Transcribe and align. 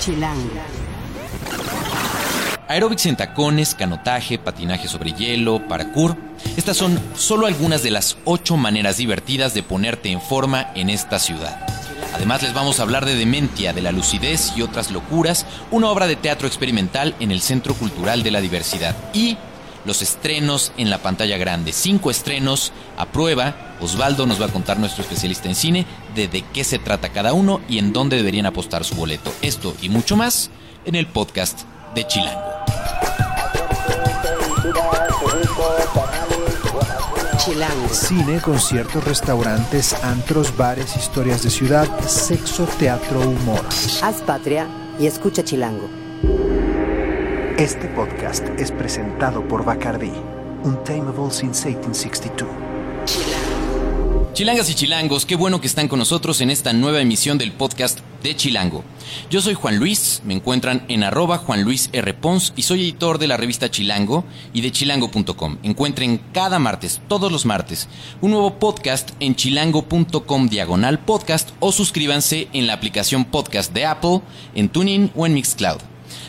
Chilango. 0.00 0.48
Aeróbics 2.66 3.06
en 3.06 3.16
tacones, 3.16 3.74
canotaje, 3.74 4.38
patinaje 4.38 4.88
sobre 4.88 5.12
hielo, 5.12 5.66
parkour. 5.68 6.16
Estas 6.56 6.76
son 6.76 6.98
solo 7.16 7.46
algunas 7.46 7.82
de 7.82 7.90
las 7.90 8.16
ocho 8.24 8.56
maneras 8.56 8.96
divertidas 8.96 9.52
de 9.54 9.62
ponerte 9.62 10.10
en 10.10 10.20
forma 10.20 10.70
en 10.74 10.88
esta 10.88 11.18
ciudad. 11.18 11.66
Además 12.14 12.42
les 12.42 12.54
vamos 12.54 12.80
a 12.80 12.84
hablar 12.84 13.04
de 13.04 13.14
Dementia, 13.14 13.72
de 13.72 13.82
la 13.82 13.92
lucidez 13.92 14.52
y 14.56 14.62
otras 14.62 14.90
locuras, 14.90 15.46
una 15.70 15.90
obra 15.90 16.06
de 16.06 16.16
teatro 16.16 16.48
experimental 16.48 17.14
en 17.20 17.30
el 17.30 17.40
Centro 17.40 17.74
Cultural 17.74 18.22
de 18.22 18.30
la 18.30 18.40
Diversidad. 18.40 18.96
Y 19.12 19.36
los 19.84 20.00
estrenos 20.00 20.72
en 20.76 20.90
la 20.90 20.98
pantalla 20.98 21.36
grande. 21.36 21.72
Cinco 21.72 22.10
estrenos 22.10 22.72
a 22.96 23.06
prueba. 23.06 23.69
Osvaldo 23.80 24.26
nos 24.26 24.40
va 24.40 24.46
a 24.46 24.52
contar 24.52 24.78
nuestro 24.78 25.02
especialista 25.02 25.48
en 25.48 25.54
cine 25.54 25.86
de 26.14 26.28
de 26.28 26.42
qué 26.52 26.64
se 26.64 26.78
trata 26.78 27.10
cada 27.10 27.32
uno 27.32 27.60
y 27.68 27.78
en 27.78 27.92
dónde 27.92 28.16
deberían 28.16 28.46
apostar 28.46 28.84
su 28.84 28.94
boleto. 28.94 29.32
Esto 29.42 29.74
y 29.82 29.88
mucho 29.88 30.16
más 30.16 30.50
en 30.84 30.94
el 30.94 31.06
podcast 31.06 31.62
de 31.94 32.06
Chilango. 32.06 32.50
Chilango. 37.38 37.88
Cine, 37.88 38.40
conciertos, 38.40 39.02
restaurantes, 39.02 39.94
antros, 40.04 40.54
bares, 40.56 40.94
historias 40.96 41.42
de 41.42 41.50
ciudad, 41.50 41.88
sexo, 42.06 42.64
teatro, 42.78 43.20
humor. 43.20 43.64
Haz 44.02 44.20
patria 44.22 44.68
y 44.98 45.06
escucha 45.06 45.42
Chilango. 45.42 45.88
Este 47.56 47.88
podcast 47.88 48.46
es 48.58 48.70
presentado 48.70 49.46
por 49.46 49.64
Bacardi, 49.64 50.12
Untamable 50.64 51.30
since 51.30 51.68
1862. 51.68 52.69
Chilangas 54.32 54.70
y 54.70 54.74
chilangos, 54.74 55.26
qué 55.26 55.34
bueno 55.34 55.60
que 55.60 55.66
están 55.66 55.88
con 55.88 55.98
nosotros 55.98 56.40
en 56.40 56.50
esta 56.50 56.72
nueva 56.72 57.00
emisión 57.00 57.36
del 57.36 57.52
podcast 57.52 57.98
de 58.22 58.36
Chilango. 58.36 58.84
Yo 59.28 59.42
soy 59.42 59.54
Juan 59.54 59.76
Luis, 59.76 60.22
me 60.24 60.32
encuentran 60.34 60.84
en 60.88 61.02
arroba 61.02 61.38
Juan 61.38 61.62
Luis 61.62 61.90
R. 61.92 62.14
Pons 62.14 62.52
y 62.56 62.62
soy 62.62 62.82
editor 62.82 63.18
de 63.18 63.26
la 63.26 63.36
revista 63.36 63.70
Chilango 63.70 64.24
y 64.54 64.60
de 64.60 64.70
chilango.com. 64.70 65.58
Encuentren 65.64 66.22
cada 66.32 66.58
martes, 66.60 67.02
todos 67.08 67.30
los 67.32 67.44
martes, 67.44 67.88
un 68.20 68.30
nuevo 68.30 68.58
podcast 68.58 69.10
en 69.18 69.34
chilango.com 69.34 70.48
diagonal 70.48 71.00
podcast 71.00 71.50
o 71.58 71.72
suscríbanse 71.72 72.48
en 72.52 72.68
la 72.68 72.74
aplicación 72.74 73.24
podcast 73.24 73.74
de 73.74 73.84
Apple, 73.84 74.20
en 74.54 74.68
TuneIn 74.68 75.10
o 75.16 75.26
en 75.26 75.34
Mixcloud. 75.34 75.80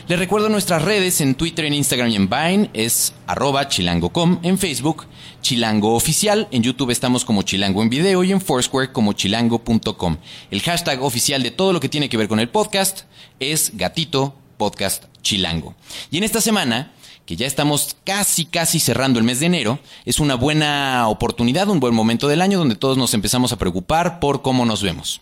Les 0.08 0.18
recuerdo 0.18 0.48
nuestras 0.48 0.82
redes 0.82 1.20
en 1.20 1.36
Twitter, 1.36 1.64
en 1.64 1.74
Instagram 1.74 2.10
y 2.10 2.16
en 2.16 2.28
Vine 2.28 2.70
es 2.74 3.14
arroba 3.26 3.68
chilango.com, 3.68 4.40
en 4.42 4.58
Facebook 4.58 5.06
Chilango 5.42 5.94
Oficial, 5.94 6.48
en 6.52 6.62
YouTube 6.62 6.90
estamos 6.90 7.24
como 7.24 7.42
Chilango 7.42 7.82
en 7.82 7.90
Video 7.90 8.22
y 8.22 8.30
en 8.30 8.40
Foursquare 8.40 8.92
como 8.92 9.12
chilango.com. 9.12 10.16
El 10.50 10.62
hashtag 10.62 11.02
oficial 11.02 11.42
de 11.42 11.50
todo 11.50 11.72
lo 11.72 11.80
que 11.80 11.88
tiene 11.88 12.08
que 12.08 12.16
ver 12.16 12.28
con 12.28 12.38
el 12.38 12.48
podcast 12.48 13.02
es 13.40 13.72
Gatito 13.74 14.34
Podcast 14.56 15.04
Chilango. 15.20 15.74
Y 16.12 16.18
en 16.18 16.24
esta 16.24 16.40
semana 16.40 16.92
que 17.26 17.36
ya 17.36 17.46
estamos 17.46 17.96
casi, 18.04 18.44
casi 18.46 18.78
cerrando 18.78 19.18
el 19.18 19.24
mes 19.24 19.40
de 19.40 19.46
enero, 19.46 19.80
es 20.04 20.20
una 20.20 20.36
buena 20.36 21.08
oportunidad, 21.08 21.68
un 21.68 21.80
buen 21.80 21.94
momento 21.94 22.28
del 22.28 22.40
año 22.40 22.58
donde 22.58 22.76
todos 22.76 22.96
nos 22.96 23.12
empezamos 23.12 23.52
a 23.52 23.58
preocupar 23.58 24.20
por 24.20 24.42
cómo 24.42 24.64
nos 24.64 24.82
vemos, 24.82 25.20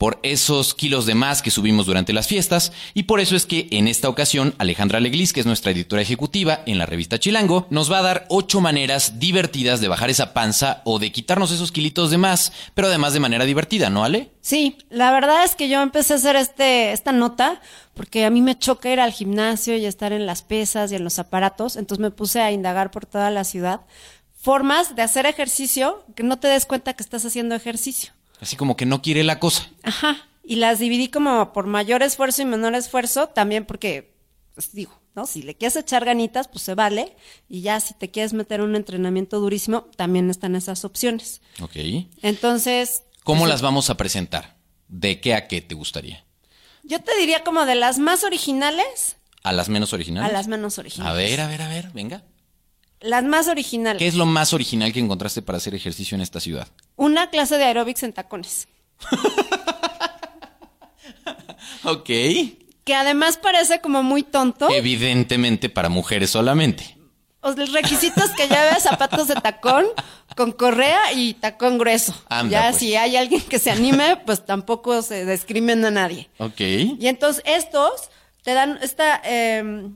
por 0.00 0.18
esos 0.22 0.72
kilos 0.72 1.04
de 1.04 1.14
más 1.14 1.42
que 1.42 1.50
subimos 1.50 1.84
durante 1.84 2.14
las 2.14 2.26
fiestas, 2.26 2.72
y 2.94 3.02
por 3.02 3.20
eso 3.20 3.36
es 3.36 3.44
que 3.44 3.68
en 3.70 3.86
esta 3.86 4.08
ocasión 4.08 4.54
Alejandra 4.56 4.98
Leglis, 4.98 5.34
que 5.34 5.40
es 5.40 5.46
nuestra 5.46 5.72
editora 5.72 6.00
ejecutiva 6.00 6.60
en 6.64 6.78
la 6.78 6.86
revista 6.86 7.20
Chilango, 7.20 7.66
nos 7.68 7.92
va 7.92 7.98
a 7.98 8.02
dar 8.02 8.24
ocho 8.30 8.62
maneras 8.62 9.18
divertidas 9.20 9.82
de 9.82 9.88
bajar 9.88 10.08
esa 10.08 10.32
panza 10.32 10.80
o 10.86 10.98
de 10.98 11.12
quitarnos 11.12 11.52
esos 11.52 11.70
kilitos 11.70 12.10
de 12.10 12.16
más, 12.16 12.50
pero 12.72 12.88
además 12.88 13.12
de 13.12 13.20
manera 13.20 13.44
divertida, 13.44 13.90
¿no, 13.90 14.02
Ale? 14.02 14.30
Sí, 14.40 14.78
la 14.88 15.12
verdad 15.12 15.44
es 15.44 15.54
que 15.54 15.68
yo 15.68 15.82
empecé 15.82 16.14
a 16.14 16.16
hacer 16.16 16.34
este, 16.34 16.92
esta 16.92 17.12
nota 17.12 17.60
porque 17.92 18.24
a 18.24 18.30
mí 18.30 18.40
me 18.40 18.58
choca 18.58 18.90
ir 18.90 19.00
al 19.00 19.12
gimnasio 19.12 19.76
y 19.76 19.84
estar 19.84 20.14
en 20.14 20.24
las 20.24 20.40
pesas 20.40 20.90
y 20.92 20.94
en 20.94 21.04
los 21.04 21.18
aparatos, 21.18 21.76
entonces 21.76 22.00
me 22.00 22.10
puse 22.10 22.40
a 22.40 22.52
indagar 22.52 22.90
por 22.90 23.04
toda 23.04 23.30
la 23.30 23.44
ciudad 23.44 23.82
formas 24.34 24.96
de 24.96 25.02
hacer 25.02 25.26
ejercicio 25.26 26.06
que 26.16 26.22
no 26.22 26.38
te 26.38 26.48
des 26.48 26.64
cuenta 26.64 26.94
que 26.94 27.02
estás 27.02 27.26
haciendo 27.26 27.54
ejercicio. 27.54 28.12
Así 28.40 28.56
como 28.56 28.76
que 28.76 28.86
no 28.86 29.02
quiere 29.02 29.22
la 29.24 29.38
cosa. 29.38 29.68
Ajá, 29.82 30.16
y 30.42 30.56
las 30.56 30.78
dividí 30.78 31.08
como 31.08 31.52
por 31.52 31.66
mayor 31.66 32.02
esfuerzo 32.02 32.42
y 32.42 32.44
menor 32.46 32.74
esfuerzo, 32.74 33.28
también 33.28 33.64
porque, 33.66 34.14
pues 34.54 34.72
digo, 34.72 34.98
¿no? 35.14 35.26
Si 35.26 35.42
le 35.42 35.54
quieres 35.56 35.76
echar 35.76 36.04
ganitas, 36.04 36.48
pues 36.48 36.62
se 36.64 36.74
vale, 36.74 37.16
y 37.48 37.60
ya 37.60 37.78
si 37.80 37.94
te 37.94 38.10
quieres 38.10 38.32
meter 38.32 38.60
un 38.62 38.74
entrenamiento 38.76 39.38
durísimo, 39.40 39.82
también 39.96 40.30
están 40.30 40.56
esas 40.56 40.84
opciones. 40.84 41.40
Ok. 41.60 41.76
Entonces, 42.22 43.02
¿Cómo 43.24 43.46
las 43.46 43.60
vamos 43.62 43.90
a 43.90 43.96
presentar? 43.96 44.56
¿De 44.88 45.20
qué 45.20 45.34
a 45.34 45.46
qué 45.46 45.60
te 45.60 45.74
gustaría? 45.74 46.24
yo 46.82 46.98
te 47.00 47.14
diría 47.18 47.44
como 47.44 47.66
de 47.66 47.74
las 47.76 47.98
más 47.98 48.24
originales 48.24 49.16
¿A 49.44 49.52
las 49.52 49.68
menos 49.68 49.92
originales? 49.92 50.28
a 50.30 50.32
las 50.32 50.48
menos 50.48 50.78
originales. 50.78 51.12
A 51.12 51.14
ver, 51.14 51.40
a 51.40 51.46
ver, 51.46 51.62
a 51.62 51.68
ver, 51.68 51.90
venga. 51.92 52.24
Las 53.00 53.24
más 53.24 53.48
originales. 53.48 53.98
¿Qué 53.98 54.06
es 54.06 54.14
lo 54.14 54.26
más 54.26 54.52
original 54.52 54.92
que 54.92 55.00
encontraste 55.00 55.40
para 55.42 55.58
hacer 55.58 55.74
ejercicio 55.74 56.14
en 56.14 56.20
esta 56.20 56.38
ciudad? 56.40 56.68
Una 56.96 57.30
clase 57.30 57.56
de 57.56 57.64
aeróbics 57.64 58.02
en 58.02 58.12
tacones. 58.12 58.68
Ok. 61.84 62.06
Que 62.84 62.94
además 62.94 63.36
parece 63.38 63.80
como 63.80 64.02
muy 64.02 64.22
tonto. 64.22 64.68
Evidentemente 64.70 65.68
para 65.68 65.88
mujeres 65.88 66.30
solamente. 66.30 66.96
O 67.42 67.52
sea, 67.52 67.64
el 67.64 67.72
requisito 67.72 68.22
es 68.22 68.30
que 68.32 68.48
lleve 68.48 68.78
zapatos 68.80 69.28
de 69.28 69.34
tacón 69.34 69.86
con 70.36 70.52
correa 70.52 71.12
y 71.14 71.34
tacón 71.34 71.78
grueso. 71.78 72.14
Anda, 72.28 72.50
ya 72.50 72.68
pues. 72.70 72.76
si 72.80 72.96
hay 72.96 73.16
alguien 73.16 73.40
que 73.40 73.58
se 73.58 73.70
anime, 73.70 74.18
pues 74.26 74.44
tampoco 74.44 75.00
se 75.02 75.24
discrimina 75.24 75.88
a 75.88 75.90
nadie. 75.90 76.28
Ok. 76.38 76.60
Y 76.60 77.06
entonces 77.06 77.42
estos 77.46 78.10
te 78.42 78.52
dan 78.52 78.78
esta... 78.82 79.20
eh, 79.24 79.88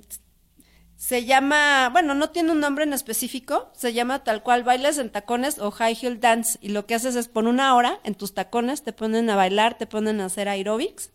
se 1.04 1.26
llama, 1.26 1.90
bueno, 1.92 2.14
no 2.14 2.30
tiene 2.30 2.50
un 2.52 2.60
nombre 2.60 2.84
en 2.84 2.94
específico, 2.94 3.70
se 3.74 3.92
llama 3.92 4.24
tal 4.24 4.42
cual 4.42 4.62
bailes 4.62 4.96
en 4.96 5.10
tacones 5.10 5.58
o 5.58 5.70
high 5.70 5.94
heel 6.00 6.18
dance. 6.18 6.58
Y 6.62 6.70
lo 6.70 6.86
que 6.86 6.94
haces 6.94 7.14
es 7.14 7.28
por 7.28 7.44
una 7.44 7.74
hora 7.76 8.00
en 8.04 8.14
tus 8.14 8.32
tacones, 8.32 8.82
te 8.82 8.94
ponen 8.94 9.28
a 9.28 9.36
bailar, 9.36 9.76
te 9.76 9.86
ponen 9.86 10.22
a 10.22 10.24
hacer 10.24 10.48
aeróbics 10.48 11.10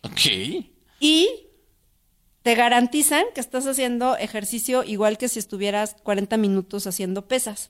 Ok. 0.00 0.64
y 1.00 1.28
te 2.40 2.54
garantizan 2.54 3.24
que 3.34 3.42
estás 3.42 3.66
haciendo 3.66 4.16
ejercicio 4.16 4.84
igual 4.84 5.18
que 5.18 5.28
si 5.28 5.38
estuvieras 5.38 5.96
40 6.02 6.38
minutos 6.38 6.86
haciendo 6.86 7.28
pesas. 7.28 7.68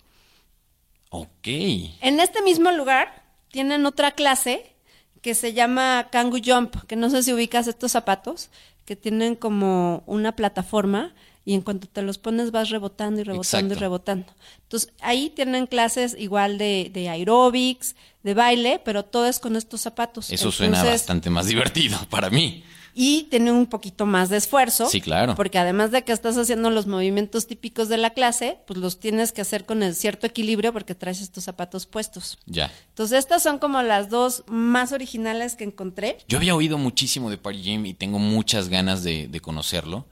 Ok. 1.10 1.48
En 1.48 2.20
este 2.20 2.42
mismo 2.42 2.70
lugar 2.70 3.24
tienen 3.50 3.86
otra 3.86 4.12
clase 4.12 4.76
que 5.20 5.34
se 5.34 5.52
llama 5.52 6.10
Kangoo 6.12 6.38
Jump, 6.44 6.76
que 6.86 6.94
no 6.94 7.10
sé 7.10 7.24
si 7.24 7.32
ubicas 7.32 7.66
estos 7.66 7.90
zapatos, 7.90 8.50
que 8.84 8.94
tienen 8.94 9.34
como 9.34 10.04
una 10.06 10.36
plataforma 10.36 11.12
y 11.46 11.54
en 11.54 11.62
cuanto 11.62 11.86
te 11.86 12.02
los 12.02 12.18
pones 12.18 12.50
vas 12.50 12.68
rebotando 12.68 13.20
y 13.20 13.24
rebotando 13.24 13.68
y 13.68 13.72
Exacto. 13.72 13.80
rebotando. 13.80 14.26
Entonces 14.64 14.92
ahí 15.00 15.30
tienen 15.34 15.66
clases 15.66 16.14
igual 16.18 16.58
de, 16.58 16.90
de 16.92 17.08
aeróbics, 17.08 17.94
de 18.22 18.34
baile, 18.34 18.80
pero 18.84 19.04
todo 19.04 19.26
es 19.26 19.38
con 19.38 19.56
estos 19.56 19.80
zapatos. 19.80 20.30
Eso 20.30 20.52
suena 20.52 20.78
Entonces, 20.78 21.00
bastante 21.02 21.30
más 21.30 21.46
divertido 21.46 21.98
para 22.10 22.28
mí. 22.30 22.64
y 22.98 23.24
tiene 23.30 23.52
un 23.52 23.66
poquito 23.66 24.06
más 24.06 24.28
de 24.28 24.38
esfuerzo. 24.38 24.88
Sí, 24.90 25.00
claro. 25.00 25.36
Porque 25.36 25.58
además 25.58 25.92
de 25.92 26.02
que 26.02 26.10
estás 26.12 26.36
haciendo 26.36 26.70
los 26.70 26.86
movimientos 26.88 27.46
típicos 27.46 27.88
de 27.88 27.98
la 27.98 28.10
clase, 28.10 28.58
pues 28.66 28.80
los 28.80 28.98
tienes 28.98 29.30
que 29.30 29.42
hacer 29.42 29.66
con 29.66 29.84
el 29.84 29.94
cierto 29.94 30.26
equilibrio 30.26 30.72
porque 30.72 30.96
traes 30.96 31.20
estos 31.20 31.44
zapatos 31.44 31.86
puestos. 31.86 32.38
Ya. 32.46 32.72
Entonces 32.88 33.18
estas 33.20 33.44
son 33.44 33.58
como 33.60 33.80
las 33.82 34.10
dos 34.10 34.42
más 34.48 34.90
originales 34.90 35.54
que 35.54 35.62
encontré. 35.64 36.18
Yo 36.26 36.38
había 36.38 36.56
oído 36.56 36.76
muchísimo 36.76 37.30
de 37.30 37.38
Party 37.38 37.62
Gym 37.62 37.86
y 37.86 37.94
tengo 37.94 38.18
muchas 38.18 38.68
ganas 38.68 39.04
de, 39.04 39.28
de 39.28 39.40
conocerlo. 39.40 40.06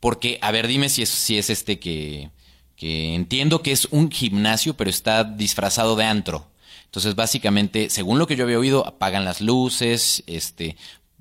Porque, 0.00 0.38
a 0.42 0.50
ver, 0.50 0.66
dime 0.66 0.88
si 0.88 1.02
es, 1.02 1.10
si 1.10 1.38
es 1.38 1.50
este 1.50 1.78
que, 1.78 2.30
que 2.76 3.14
entiendo 3.14 3.62
que 3.62 3.72
es 3.72 3.86
un 3.90 4.10
gimnasio, 4.10 4.74
pero 4.74 4.90
está 4.90 5.24
disfrazado 5.24 5.94
de 5.96 6.04
antro. 6.04 6.50
Entonces, 6.86 7.14
básicamente, 7.14 7.90
según 7.90 8.18
lo 8.18 8.26
que 8.26 8.34
yo 8.34 8.44
había 8.44 8.58
oído, 8.58 8.86
apagan 8.86 9.24
las 9.24 9.40
luces, 9.40 10.24
este, 10.26 10.76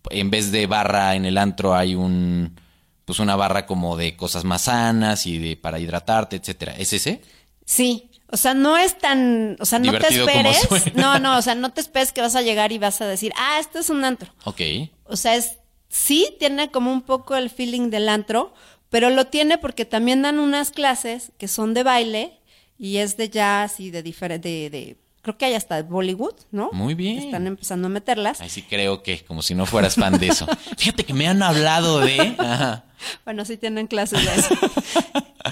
en 0.09 0.31
vez 0.31 0.51
de 0.51 0.65
barra 0.65 1.15
en 1.15 1.25
el 1.25 1.37
antro 1.37 1.75
hay 1.75 1.93
un, 1.93 2.59
pues 3.05 3.19
una 3.19 3.35
barra 3.35 3.65
como 3.65 3.97
de 3.97 4.15
cosas 4.15 4.45
más 4.45 4.63
sanas 4.63 5.25
y 5.25 5.37
de 5.37 5.57
para 5.57 5.79
hidratarte, 5.79 6.37
etcétera. 6.37 6.75
¿Es 6.77 6.93
ese? 6.93 7.21
Sí, 7.65 8.09
o 8.31 8.37
sea, 8.37 8.53
no 8.53 8.77
es 8.77 8.97
tan, 8.97 9.57
o 9.59 9.65
sea, 9.65 9.79
no 9.79 9.91
te 9.91 10.09
Divertido 10.09 10.27
esperes. 10.27 10.95
No, 10.95 11.19
no, 11.19 11.37
o 11.37 11.41
sea, 11.41 11.55
no 11.55 11.71
te 11.71 11.81
esperes 11.81 12.11
que 12.11 12.21
vas 12.21 12.35
a 12.35 12.41
llegar 12.41 12.71
y 12.71 12.77
vas 12.77 13.01
a 13.01 13.07
decir, 13.07 13.33
ah, 13.35 13.57
esto 13.59 13.79
es 13.79 13.89
un 13.89 14.05
antro. 14.05 14.33
Ok. 14.43 14.61
O 15.05 15.15
sea, 15.15 15.35
es, 15.35 15.57
sí 15.89 16.35
tiene 16.39 16.71
como 16.71 16.91
un 16.93 17.01
poco 17.01 17.35
el 17.35 17.49
feeling 17.49 17.89
del 17.89 18.07
antro, 18.09 18.53
pero 18.89 19.09
lo 19.09 19.27
tiene 19.27 19.57
porque 19.57 19.85
también 19.85 20.21
dan 20.21 20.39
unas 20.39 20.71
clases 20.71 21.31
que 21.37 21.47
son 21.47 21.73
de 21.73 21.83
baile 21.83 22.39
y 22.77 22.97
es 22.97 23.17
de 23.17 23.29
jazz 23.29 23.79
y 23.79 23.91
de 23.91 24.01
diferente, 24.03 24.47
de, 24.49 24.69
de- 24.69 24.97
creo 25.21 25.37
que 25.37 25.45
hay 25.45 25.53
hasta 25.53 25.75
de 25.75 25.83
Bollywood, 25.83 26.33
¿no? 26.51 26.69
Muy 26.71 26.95
bien. 26.95 27.19
Están 27.19 27.45
empezando 27.45 27.87
a 27.87 27.89
meterlas. 27.89 28.39
Ahí 28.39 28.49
sí 28.49 28.61
creo 28.63 29.03
que, 29.03 29.23
como 29.25 29.41
si 29.41 29.53
no 29.53 29.65
fueras 29.65 29.95
fan 29.95 30.17
de 30.17 30.27
eso. 30.27 30.47
Fíjate 30.77 31.03
que 31.03 31.13
me 31.13 31.27
han 31.27 31.43
hablado 31.43 31.99
de... 31.99 32.35
Ajá. 32.37 32.85
Bueno, 33.25 33.43
sí 33.45 33.57
tienen 33.57 33.87
clases 33.87 34.23
de 34.25 34.33
eso. 34.35 34.55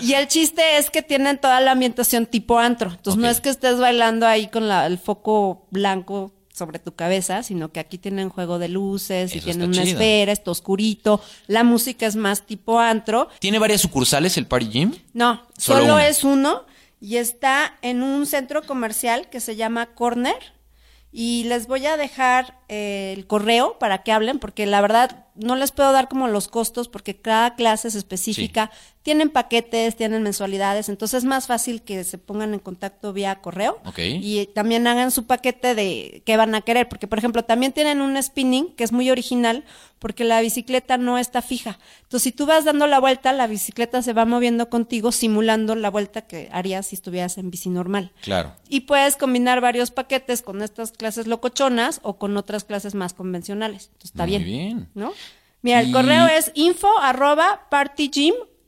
y 0.02 0.14
el 0.14 0.28
chiste 0.30 0.78
es 0.78 0.90
que 0.90 1.02
tienen 1.02 1.38
toda 1.38 1.60
la 1.62 1.72
ambientación 1.72 2.26
tipo 2.26 2.58
antro. 2.60 2.92
Entonces 2.92 3.22
no 3.22 3.28
es 3.30 3.40
que 3.42 3.50
estés 3.50 3.78
bailando 3.78 4.26
ahí 4.26 4.48
con 4.48 4.68
la- 4.70 4.86
el 4.88 4.98
foco 4.98 5.68
blanco 5.70 6.32
sobre 6.58 6.80
tu 6.80 6.96
cabeza, 6.96 7.44
sino 7.44 7.72
que 7.72 7.80
aquí 7.80 7.98
tienen 7.98 8.30
juego 8.30 8.60
de 8.60 8.68
luces 8.68 9.36
y 9.36 9.40
tienen 9.40 9.70
una 9.70 9.84
chido. 9.84 10.00
esfera, 10.00 10.32
está 10.32 10.52
oscurito, 10.52 11.22
la 11.48 11.64
música 11.64 12.06
es 12.06 12.16
más 12.16 12.46
tipo 12.46 12.80
antro. 12.80 13.30
¿Tiene 13.40 13.60
varias 13.60 13.82
sucursales 13.82 14.38
el 14.38 14.48
Party 14.48 14.70
Gym? 14.70 14.96
No, 15.14 15.44
Solo 15.58 16.00
es 16.00 16.24
uno 16.24 16.66
y 17.00 17.18
está 17.18 17.78
en 17.82 18.02
un 18.02 18.26
centro 18.26 18.64
comercial 18.64 19.30
que 19.30 19.40
se 19.40 19.56
llama 19.56 19.94
Corner. 19.94 20.58
Y 21.10 21.46
les 21.46 21.68
voy 21.68 21.86
a 21.86 21.96
dejar 21.98 22.60
eh, 22.68 23.14
el 23.16 23.26
correo 23.28 23.80
para 23.80 24.04
que 24.04 24.12
hablen, 24.12 24.40
porque 24.40 24.66
la 24.66 24.82
verdad 24.82 25.26
no 25.36 25.56
les 25.56 25.72
puedo 25.72 25.92
dar 25.92 26.10
como 26.10 26.28
los 26.28 26.48
costos, 26.48 26.90
porque 26.90 27.20
cada 27.20 27.56
clase 27.56 27.88
es 27.88 27.96
específica. 27.96 28.72
Tienen 29.08 29.30
paquetes, 29.30 29.96
tienen 29.96 30.22
mensualidades, 30.22 30.90
entonces 30.90 31.20
es 31.20 31.24
más 31.24 31.48
fácil 31.48 31.82
que 31.82 32.04
se 32.04 32.18
pongan 32.18 32.54
en 32.54 32.60
contacto 32.60 33.14
vía 33.14 33.40
correo. 33.40 33.80
Ok. 33.86 34.00
Y 34.00 34.48
también 34.48 34.86
hagan 34.86 35.12
su 35.12 35.26
paquete 35.26 35.76
de 35.76 36.22
qué 36.26 36.36
van 36.36 36.54
a 36.56 36.60
querer, 36.60 36.90
porque 36.90 37.08
por 37.08 37.18
ejemplo 37.18 37.46
también 37.46 37.72
tienen 37.72 38.02
un 38.02 38.22
spinning 38.22 38.76
que 38.76 38.84
es 38.84 38.92
muy 38.92 39.10
original, 39.10 39.64
porque 40.00 40.26
la 40.26 40.42
bicicleta 40.42 40.98
no 40.98 41.18
está 41.18 41.42
fija. 41.42 41.80
Entonces 42.02 42.24
si 42.24 42.32
tú 42.34 42.46
vas 42.46 42.66
dando 42.66 42.86
la 42.86 43.00
vuelta, 43.00 43.32
la 43.32 43.48
bicicleta 43.48 44.02
se 44.02 44.12
va 44.12 44.26
moviendo 44.26 44.70
contigo, 44.70 45.14
simulando 45.14 45.74
la 45.76 45.90
vuelta 45.90 46.24
que 46.24 46.50
harías 46.52 46.88
si 46.88 46.96
estuvieras 46.96 47.38
en 47.38 47.50
bici 47.50 47.70
normal. 47.70 48.12
Claro. 48.24 48.52
Y 48.68 48.82
puedes 48.82 49.16
combinar 49.16 49.62
varios 49.62 49.90
paquetes 49.90 50.42
con 50.42 50.62
estas 50.62 50.92
clases 50.92 51.28
locochonas 51.28 52.02
o 52.04 52.18
con 52.18 52.36
otras 52.36 52.66
clases 52.66 52.94
más 52.94 53.14
convencionales. 53.14 53.86
Entonces 53.86 54.12
está 54.12 54.24
Muy 54.24 54.32
bien. 54.32 54.44
bien. 54.44 54.90
¿No? 54.96 55.14
Mira, 55.62 55.80
el 55.80 55.88
Y- 55.90 55.92
correo 55.94 56.28
es 56.28 56.52
info 56.56 56.90
arroba 57.00 57.68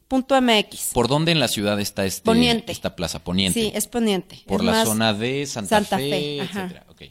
partygym.mx. 0.09 0.91
¿Por 0.93 1.07
dónde 1.07 1.31
en 1.31 1.39
la 1.39 1.47
ciudad 1.47 1.79
está 1.79 2.05
este, 2.05 2.25
Poniente. 2.25 2.71
esta 2.71 2.95
plaza? 2.95 3.19
Poniente. 3.23 3.59
Sí, 3.61 3.71
es 3.73 3.87
poniente. 3.87 4.41
Por 4.47 4.61
Es 4.61 4.65
la 4.65 4.85
zona 4.85 5.13
de 5.13 5.45
Santa, 5.45 5.77
Santa 5.77 5.97
Fe, 5.97 6.09
Fe, 6.09 6.37
etcétera. 6.39 6.85
Ok. 6.89 7.01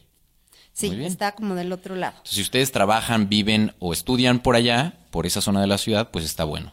Sí, 0.73 0.93
está 1.05 1.33
como 1.33 1.55
del 1.55 1.73
otro 1.73 1.97
lado. 1.97 2.13
Entonces, 2.19 2.37
si 2.37 2.43
ustedes 2.43 2.71
trabajan, 2.71 3.29
viven 3.29 3.75
o 3.81 3.93
estudian 3.93 4.39
por 4.41 4.55
allá, 4.55 4.95
por 5.11 5.27
esa 5.27 5.41
zona 5.41 5.61
de 5.61 5.67
la 5.67 5.79
ciudad, 5.79 6.11
pues 6.11 6.25
está 6.25 6.45
bueno. 6.45 6.73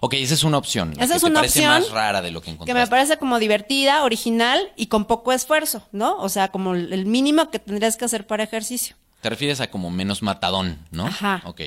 Ok, 0.00 0.14
esa 0.14 0.34
es 0.34 0.44
una 0.44 0.56
opción. 0.56 0.94
la 0.96 1.04
Esa 1.04 1.14
que 1.14 1.16
es 1.16 1.22
te 1.22 1.26
una 1.30 1.40
parece 1.40 1.58
opción 1.66 1.82
más 1.82 1.90
rara 1.90 2.22
de 2.22 2.30
lo 2.30 2.40
que 2.40 2.46
Que 2.46 2.50
encontraste. 2.52 2.80
me 2.80 2.86
parece 2.86 3.16
como 3.18 3.40
divertida, 3.40 4.04
original 4.04 4.60
y 4.76 4.86
con 4.86 5.04
poco 5.04 5.32
esfuerzo, 5.32 5.82
¿no? 5.90 6.16
O 6.18 6.28
sea, 6.28 6.48
como 6.48 6.74
el 6.74 7.06
mínimo 7.06 7.50
que 7.50 7.58
tendrías 7.58 7.96
que 7.96 8.04
hacer 8.04 8.24
para 8.26 8.44
ejercicio. 8.44 8.94
Te 9.20 9.28
refieres 9.28 9.60
a 9.60 9.68
como 9.68 9.90
menos 9.90 10.22
matadón, 10.22 10.78
¿no? 10.92 11.06
Ajá. 11.06 11.42
Ok. 11.44 11.62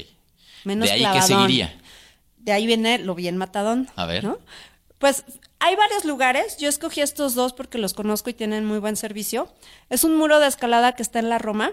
Menos 0.63 0.88
de 0.88 0.94
ahí 0.94 1.00
clavadón. 1.01 1.21
que 1.21 1.27
seguiría. 1.27 1.77
De 2.43 2.51
ahí 2.51 2.65
viene 2.65 2.99
lo 2.99 3.15
bien 3.15 3.37
matadón. 3.37 3.89
A 3.95 4.05
ver. 4.05 4.23
¿no? 4.23 4.37
Pues 4.99 5.23
hay 5.59 5.75
varios 5.75 6.05
lugares. 6.05 6.57
Yo 6.57 6.67
escogí 6.67 7.01
estos 7.01 7.35
dos 7.35 7.53
porque 7.53 7.77
los 7.77 7.93
conozco 7.93 8.29
y 8.29 8.33
tienen 8.33 8.65
muy 8.65 8.79
buen 8.79 8.95
servicio. 8.95 9.53
Es 9.89 10.03
un 10.03 10.17
muro 10.17 10.39
de 10.39 10.47
escalada 10.47 10.93
que 10.93 11.03
está 11.03 11.19
en 11.19 11.29
la 11.29 11.39
Roma, 11.39 11.71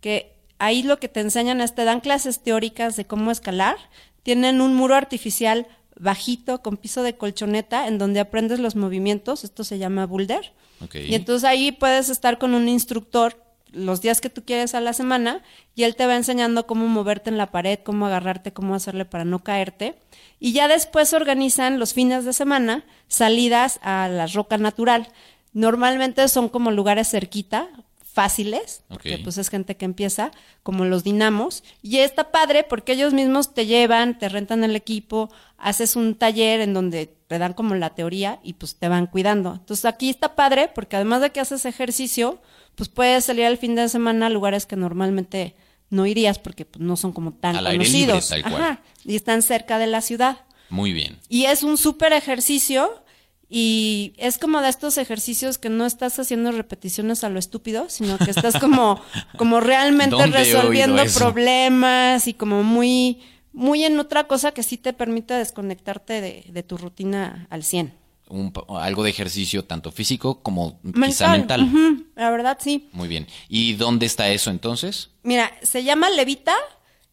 que 0.00 0.36
ahí 0.58 0.82
lo 0.82 1.00
que 1.00 1.08
te 1.08 1.20
enseñan 1.20 1.60
es 1.60 1.74
te 1.74 1.84
dan 1.84 2.00
clases 2.00 2.42
teóricas 2.42 2.96
de 2.96 3.06
cómo 3.06 3.30
escalar. 3.30 3.76
Tienen 4.22 4.60
un 4.60 4.74
muro 4.74 4.94
artificial 4.94 5.66
bajito 5.98 6.62
con 6.62 6.76
piso 6.76 7.02
de 7.02 7.16
colchoneta 7.16 7.86
en 7.86 7.98
donde 7.98 8.20
aprendes 8.20 8.58
los 8.58 8.76
movimientos. 8.76 9.44
Esto 9.44 9.64
se 9.64 9.78
llama 9.78 10.06
boulder. 10.06 10.52
Y 10.94 11.14
entonces 11.14 11.48
ahí 11.48 11.72
puedes 11.72 12.08
estar 12.08 12.38
con 12.38 12.54
un 12.54 12.68
instructor 12.68 13.42
los 13.72 14.00
días 14.00 14.20
que 14.20 14.30
tú 14.30 14.44
quieres 14.44 14.74
a 14.74 14.80
la 14.80 14.92
semana 14.92 15.42
y 15.74 15.84
él 15.84 15.96
te 15.96 16.06
va 16.06 16.16
enseñando 16.16 16.66
cómo 16.66 16.86
moverte 16.86 17.30
en 17.30 17.38
la 17.38 17.50
pared, 17.50 17.78
cómo 17.84 18.06
agarrarte, 18.06 18.52
cómo 18.52 18.74
hacerle 18.74 19.04
para 19.04 19.24
no 19.24 19.44
caerte. 19.44 19.96
Y 20.38 20.52
ya 20.52 20.68
después 20.68 21.12
organizan 21.12 21.78
los 21.78 21.94
fines 21.94 22.24
de 22.24 22.32
semana 22.32 22.84
salidas 23.08 23.78
a 23.82 24.08
la 24.08 24.26
roca 24.26 24.58
natural. 24.58 25.08
Normalmente 25.52 26.26
son 26.28 26.48
como 26.48 26.70
lugares 26.70 27.10
cerquita, 27.10 27.68
fáciles, 28.12 28.82
porque 28.88 29.18
pues 29.18 29.38
es 29.38 29.48
gente 29.48 29.76
que 29.76 29.84
empieza, 29.84 30.32
como 30.62 30.84
los 30.84 31.04
dinamos. 31.04 31.62
Y 31.82 31.98
está 31.98 32.32
padre 32.32 32.64
porque 32.64 32.92
ellos 32.92 33.12
mismos 33.12 33.54
te 33.54 33.66
llevan, 33.66 34.18
te 34.18 34.28
rentan 34.28 34.64
el 34.64 34.74
equipo, 34.74 35.30
haces 35.58 35.96
un 35.96 36.14
taller 36.16 36.60
en 36.60 36.74
donde 36.74 37.06
te 37.06 37.38
dan 37.38 37.52
como 37.52 37.74
la 37.76 37.90
teoría 37.90 38.40
y 38.42 38.54
pues 38.54 38.76
te 38.76 38.88
van 38.88 39.06
cuidando. 39.06 39.54
Entonces 39.54 39.84
aquí 39.84 40.10
está 40.10 40.34
padre 40.34 40.70
porque 40.74 40.96
además 40.96 41.20
de 41.20 41.30
que 41.30 41.40
haces 41.40 41.64
ejercicio, 41.64 42.40
pues 42.80 42.88
puedes 42.88 43.26
salir 43.26 43.44
al 43.44 43.58
fin 43.58 43.74
de 43.74 43.90
semana 43.90 44.28
a 44.28 44.30
lugares 44.30 44.64
que 44.64 44.74
normalmente 44.74 45.54
no 45.90 46.06
irías 46.06 46.38
porque 46.38 46.64
pues, 46.64 46.82
no 46.82 46.96
son 46.96 47.12
como 47.12 47.34
tan 47.34 47.54
Al 47.54 47.66
aire 47.66 47.84
libre, 47.84 48.12
conocidos. 48.12 48.28
tal 48.30 48.42
cual. 48.50 48.62
Ajá, 48.62 48.82
y 49.04 49.16
están 49.16 49.42
cerca 49.42 49.78
de 49.78 49.86
la 49.86 50.00
ciudad. 50.00 50.46
Muy 50.70 50.94
bien. 50.94 51.18
Y 51.28 51.44
es 51.44 51.62
un 51.62 51.76
súper 51.76 52.14
ejercicio 52.14 53.04
y 53.50 54.14
es 54.16 54.38
como 54.38 54.62
de 54.62 54.70
estos 54.70 54.96
ejercicios 54.96 55.58
que 55.58 55.68
no 55.68 55.84
estás 55.84 56.18
haciendo 56.18 56.52
repeticiones 56.52 57.22
a 57.22 57.28
lo 57.28 57.38
estúpido, 57.38 57.84
sino 57.90 58.16
que 58.16 58.30
estás 58.30 58.58
como, 58.58 58.98
como 59.36 59.60
realmente 59.60 60.16
¿Dónde 60.16 60.38
he 60.38 60.44
resolviendo 60.44 61.02
problemas 61.18 62.26
y 62.28 62.32
como 62.32 62.62
muy, 62.62 63.20
muy 63.52 63.84
en 63.84 63.98
otra 64.00 64.26
cosa 64.26 64.52
que 64.52 64.62
sí 64.62 64.78
te 64.78 64.94
permite 64.94 65.34
desconectarte 65.34 66.22
de, 66.22 66.46
de 66.50 66.62
tu 66.62 66.78
rutina 66.78 67.46
al 67.50 67.62
100. 67.62 67.99
Un 68.30 68.52
algo 68.78 69.02
de 69.04 69.10
ejercicio 69.10 69.64
tanto 69.64 69.92
físico 69.92 70.42
como 70.42 70.80
quizá 71.04 71.30
mental. 71.32 71.64
ujú, 71.64 72.06
la 72.16 72.30
verdad, 72.30 72.58
sí. 72.60 72.88
Muy 72.92 73.08
bien. 73.08 73.26
¿Y 73.48 73.74
dónde 73.74 74.06
está 74.06 74.28
eso 74.30 74.50
entonces? 74.50 75.10
Mira, 75.22 75.52
se 75.62 75.84
llama 75.84 76.10
Levita 76.10 76.54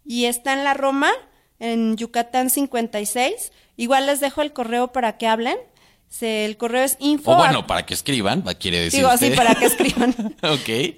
y 0.06 0.26
está 0.26 0.54
en 0.54 0.64
la 0.64 0.74
Roma, 0.74 1.12
en 1.60 1.98
Yucatán 1.98 2.50
56. 2.50 3.52
Igual 3.76 4.06
les 4.06 4.20
dejo 4.20 4.42
el 4.42 4.54
correo 4.54 4.92
para 4.92 5.18
que 5.18 5.28
hablen. 5.28 5.58
Se- 6.10 6.46
el 6.46 6.56
correo 6.56 6.84
es 6.84 6.96
info. 7.00 7.32
O 7.32 7.36
bueno, 7.36 7.60
ar- 7.60 7.68
para 7.68 7.86
que 7.86 7.94
escriban, 7.94 8.42
quiere 8.60 8.80
decir. 8.80 9.00
Digo 9.00 9.10
así 9.10 9.32
para 9.32 9.56
que 9.56 9.66
escriban. 9.66 10.16
ok, 10.44 10.96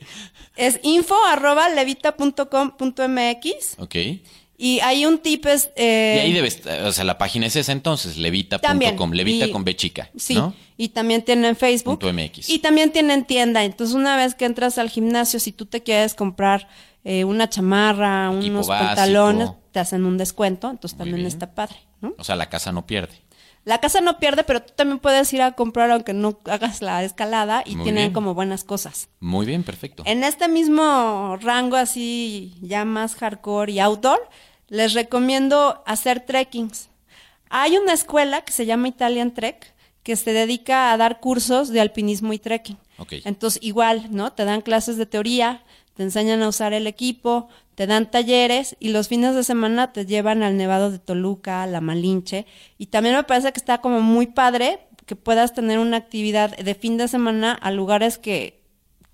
Es 0.55 0.79
info 0.83 1.15
arroba 1.25 1.67
levita.com.mx 1.69 3.75
ok. 3.79 3.95
Y 4.59 4.79
hay 4.81 5.05
un 5.05 5.17
tip 5.19 5.45
es... 5.47 5.71
eh, 5.75 6.15
y 6.17 6.25
ahí 6.27 6.33
debe 6.33 6.47
estar, 6.49 6.83
o 6.83 6.91
sea, 6.91 7.03
la 7.05 7.17
página 7.17 7.47
es 7.47 7.55
esa 7.55 7.71
entonces, 7.71 8.17
levita.com, 8.17 9.11
levita 9.11 9.47
Y- 9.47 9.51
con 9.51 9.63
B 9.63 9.75
chica, 9.75 10.11
Sí, 10.17 10.35
¿no? 10.35 10.53
y 10.77 10.89
también 10.89 11.23
tienen 11.23 11.55
Facebook. 11.55 12.03
MX. 12.03 12.49
Y 12.49 12.59
también 12.59 12.91
tienen 12.91 13.25
tienda. 13.25 13.63
Entonces, 13.63 13.95
una 13.95 14.15
vez 14.17 14.35
que 14.35 14.45
entras 14.45 14.77
al 14.77 14.89
gimnasio, 14.89 15.39
si 15.39 15.51
tú 15.51 15.65
te 15.65 15.81
quieres 15.81 16.13
comprar 16.13 16.67
eh, 17.03 17.23
una 17.23 17.49
chamarra, 17.49 18.27
Equipo 18.33 18.47
unos 18.53 18.67
básico. 18.67 18.87
pantalones, 18.87 19.49
te 19.71 19.79
hacen 19.79 20.05
un 20.05 20.17
descuento. 20.17 20.69
Entonces, 20.69 20.97
Muy 20.97 21.05
también 21.05 21.15
bien. 21.17 21.27
está 21.27 21.53
padre, 21.55 21.77
¿no? 22.01 22.13
O 22.17 22.23
sea, 22.23 22.35
la 22.35 22.49
casa 22.49 22.71
no 22.71 22.85
pierde. 22.85 23.13
La 23.65 23.79
casa 23.79 24.01
no 24.01 24.19
pierde, 24.19 24.43
pero 24.43 24.61
tú 24.61 24.73
también 24.75 24.99
puedes 24.99 25.31
ir 25.33 25.41
a 25.41 25.51
comprar 25.51 25.91
aunque 25.91 26.13
no 26.13 26.39
hagas 26.45 26.81
la 26.81 27.03
escalada 27.03 27.61
y 27.65 27.75
Muy 27.75 27.83
tienen 27.83 28.03
bien. 28.05 28.13
como 28.13 28.33
buenas 28.33 28.63
cosas. 28.63 29.09
Muy 29.19 29.45
bien, 29.45 29.63
perfecto. 29.63 30.03
En 30.05 30.23
este 30.23 30.47
mismo 30.47 31.37
rango 31.41 31.75
así 31.75 32.55
ya 32.61 32.85
más 32.85 33.15
hardcore 33.15 33.71
y 33.73 33.79
outdoor, 33.79 34.19
les 34.69 34.93
recomiendo 34.93 35.83
hacer 35.85 36.21
trekkings. 36.21 36.89
Hay 37.49 37.77
una 37.77 37.93
escuela 37.93 38.41
que 38.41 38.51
se 38.53 38.65
llama 38.65 38.87
Italian 38.87 39.33
Trek 39.33 39.73
que 40.03 40.15
se 40.15 40.31
dedica 40.33 40.91
a 40.91 40.97
dar 40.97 41.19
cursos 41.19 41.69
de 41.69 41.81
alpinismo 41.81 42.33
y 42.33 42.39
trekking. 42.39 42.77
Ok. 42.97 43.13
Entonces, 43.25 43.61
igual, 43.61 44.07
¿no? 44.11 44.31
Te 44.33 44.45
dan 44.45 44.61
clases 44.61 44.97
de 44.97 45.05
teoría, 45.05 45.63
te 45.95 46.03
enseñan 46.03 46.41
a 46.41 46.47
usar 46.47 46.73
el 46.73 46.87
equipo, 46.87 47.49
te 47.79 47.87
dan 47.87 48.11
talleres 48.11 48.75
y 48.81 48.89
los 48.89 49.07
fines 49.07 49.35
de 49.35 49.43
semana 49.45 49.93
te 49.93 50.05
llevan 50.05 50.43
al 50.43 50.57
Nevado 50.57 50.91
de 50.91 50.99
Toluca, 50.99 51.63
a 51.63 51.65
la 51.65 51.79
Malinche. 51.79 52.45
Y 52.77 52.87
también 52.87 53.15
me 53.15 53.23
parece 53.23 53.53
que 53.53 53.57
está 53.57 53.77
como 53.77 54.01
muy 54.01 54.27
padre 54.27 54.81
que 55.05 55.15
puedas 55.15 55.53
tener 55.53 55.79
una 55.79 55.95
actividad 55.95 56.57
de 56.57 56.75
fin 56.75 56.97
de 56.97 57.07
semana 57.07 57.53
a 57.53 57.71
lugares 57.71 58.17
que, 58.17 58.61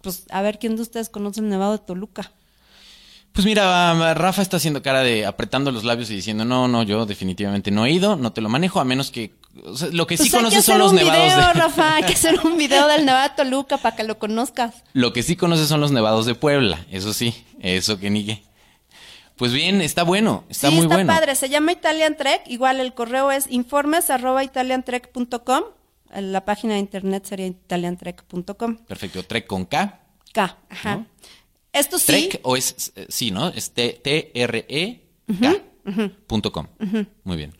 pues, 0.02 0.26
a 0.32 0.42
ver 0.42 0.58
quién 0.58 0.78
de 0.78 0.82
ustedes 0.82 1.10
conoce 1.10 1.42
el 1.42 1.50
Nevado 1.50 1.74
de 1.74 1.86
Toluca. 1.86 2.32
Pues 3.34 3.46
mira, 3.46 4.16
Rafa 4.16 4.42
está 4.42 4.58
haciendo 4.58 4.82
cara 4.82 5.04
de 5.04 5.28
apretando 5.28 5.72
los 5.72 5.84
labios 5.84 6.10
y 6.10 6.16
diciendo, 6.16 6.44
no, 6.44 6.68
no, 6.68 6.82
yo 6.82 7.06
definitivamente 7.06 7.70
no 7.70 7.86
he 7.86 7.92
ido, 7.92 8.16
no 8.16 8.34
te 8.34 8.42
lo 8.42 8.50
manejo, 8.50 8.80
a 8.80 8.84
menos 8.84 9.12
que... 9.12 9.36
o 9.64 9.78
sea, 9.78 9.90
lo 9.92 10.08
que 10.08 10.18
sí 10.18 10.32
Pues 10.32 10.42
conoces 10.42 10.66
son 10.66 10.80
los 10.80 10.90
un 10.90 10.96
nevados 10.96 11.36
video, 11.36 11.48
de... 11.50 11.54
Rafa, 11.54 11.98
hay 11.98 12.04
que 12.06 12.14
hacer 12.14 12.40
un 12.44 12.58
video 12.58 12.88
del 12.88 13.06
Nevado 13.06 13.30
de 13.30 13.36
Toluca 13.36 13.78
para 13.78 13.96
que 13.96 14.04
lo 14.06 14.18
conozcas. 14.18 14.74
Lo 14.94 15.14
que 15.14 15.22
sí 15.22 15.36
conoces 15.36 15.68
son 15.68 15.82
los 15.82 15.92
nevados 15.92 16.26
de 16.26 16.34
Puebla, 16.34 16.84
eso 16.90 17.14
sí, 17.14 17.46
eso 17.60 18.00
que 18.00 18.10
nigue. 18.10 18.42
Pues 19.38 19.52
bien, 19.52 19.82
está 19.82 20.04
bueno, 20.04 20.46
está 20.50 20.70
sí, 20.70 20.76
muy 20.76 20.86
está 20.86 20.96
bueno. 20.96 21.14
padre. 21.14 21.36
Se 21.36 21.50
llama 21.50 21.72
Italian 21.74 22.16
Trek. 22.16 22.44
Igual 22.48 22.80
el 22.80 22.94
correo 22.94 23.32
es 23.32 23.48
informes 23.50 24.10
arroba 24.10 24.44
italiantrek.com. 24.44 25.64
La 26.14 26.46
página 26.46 26.76
de 26.76 26.80
internet 26.80 27.26
sería 27.26 27.48
italiantrek.com. 27.48 28.78
Perfecto, 28.78 29.24
Trek 29.24 29.48
con 29.48 29.66
K. 29.66 30.00
K. 30.34 30.58
Ajá. 30.70 30.96
¿No? 30.98 31.08
Esto 31.74 32.00
sí. 32.00 32.06
Trek 32.06 32.40
o 32.44 32.56
es, 32.56 32.94
eh, 32.96 33.06
sí, 33.10 33.32
¿no? 33.32 33.50
Es 33.50 33.72
T-R-E-K. 33.72 35.56
punto 36.28 36.52
com. 36.52 36.68
Muy 37.24 37.38
bien. 37.38 37.54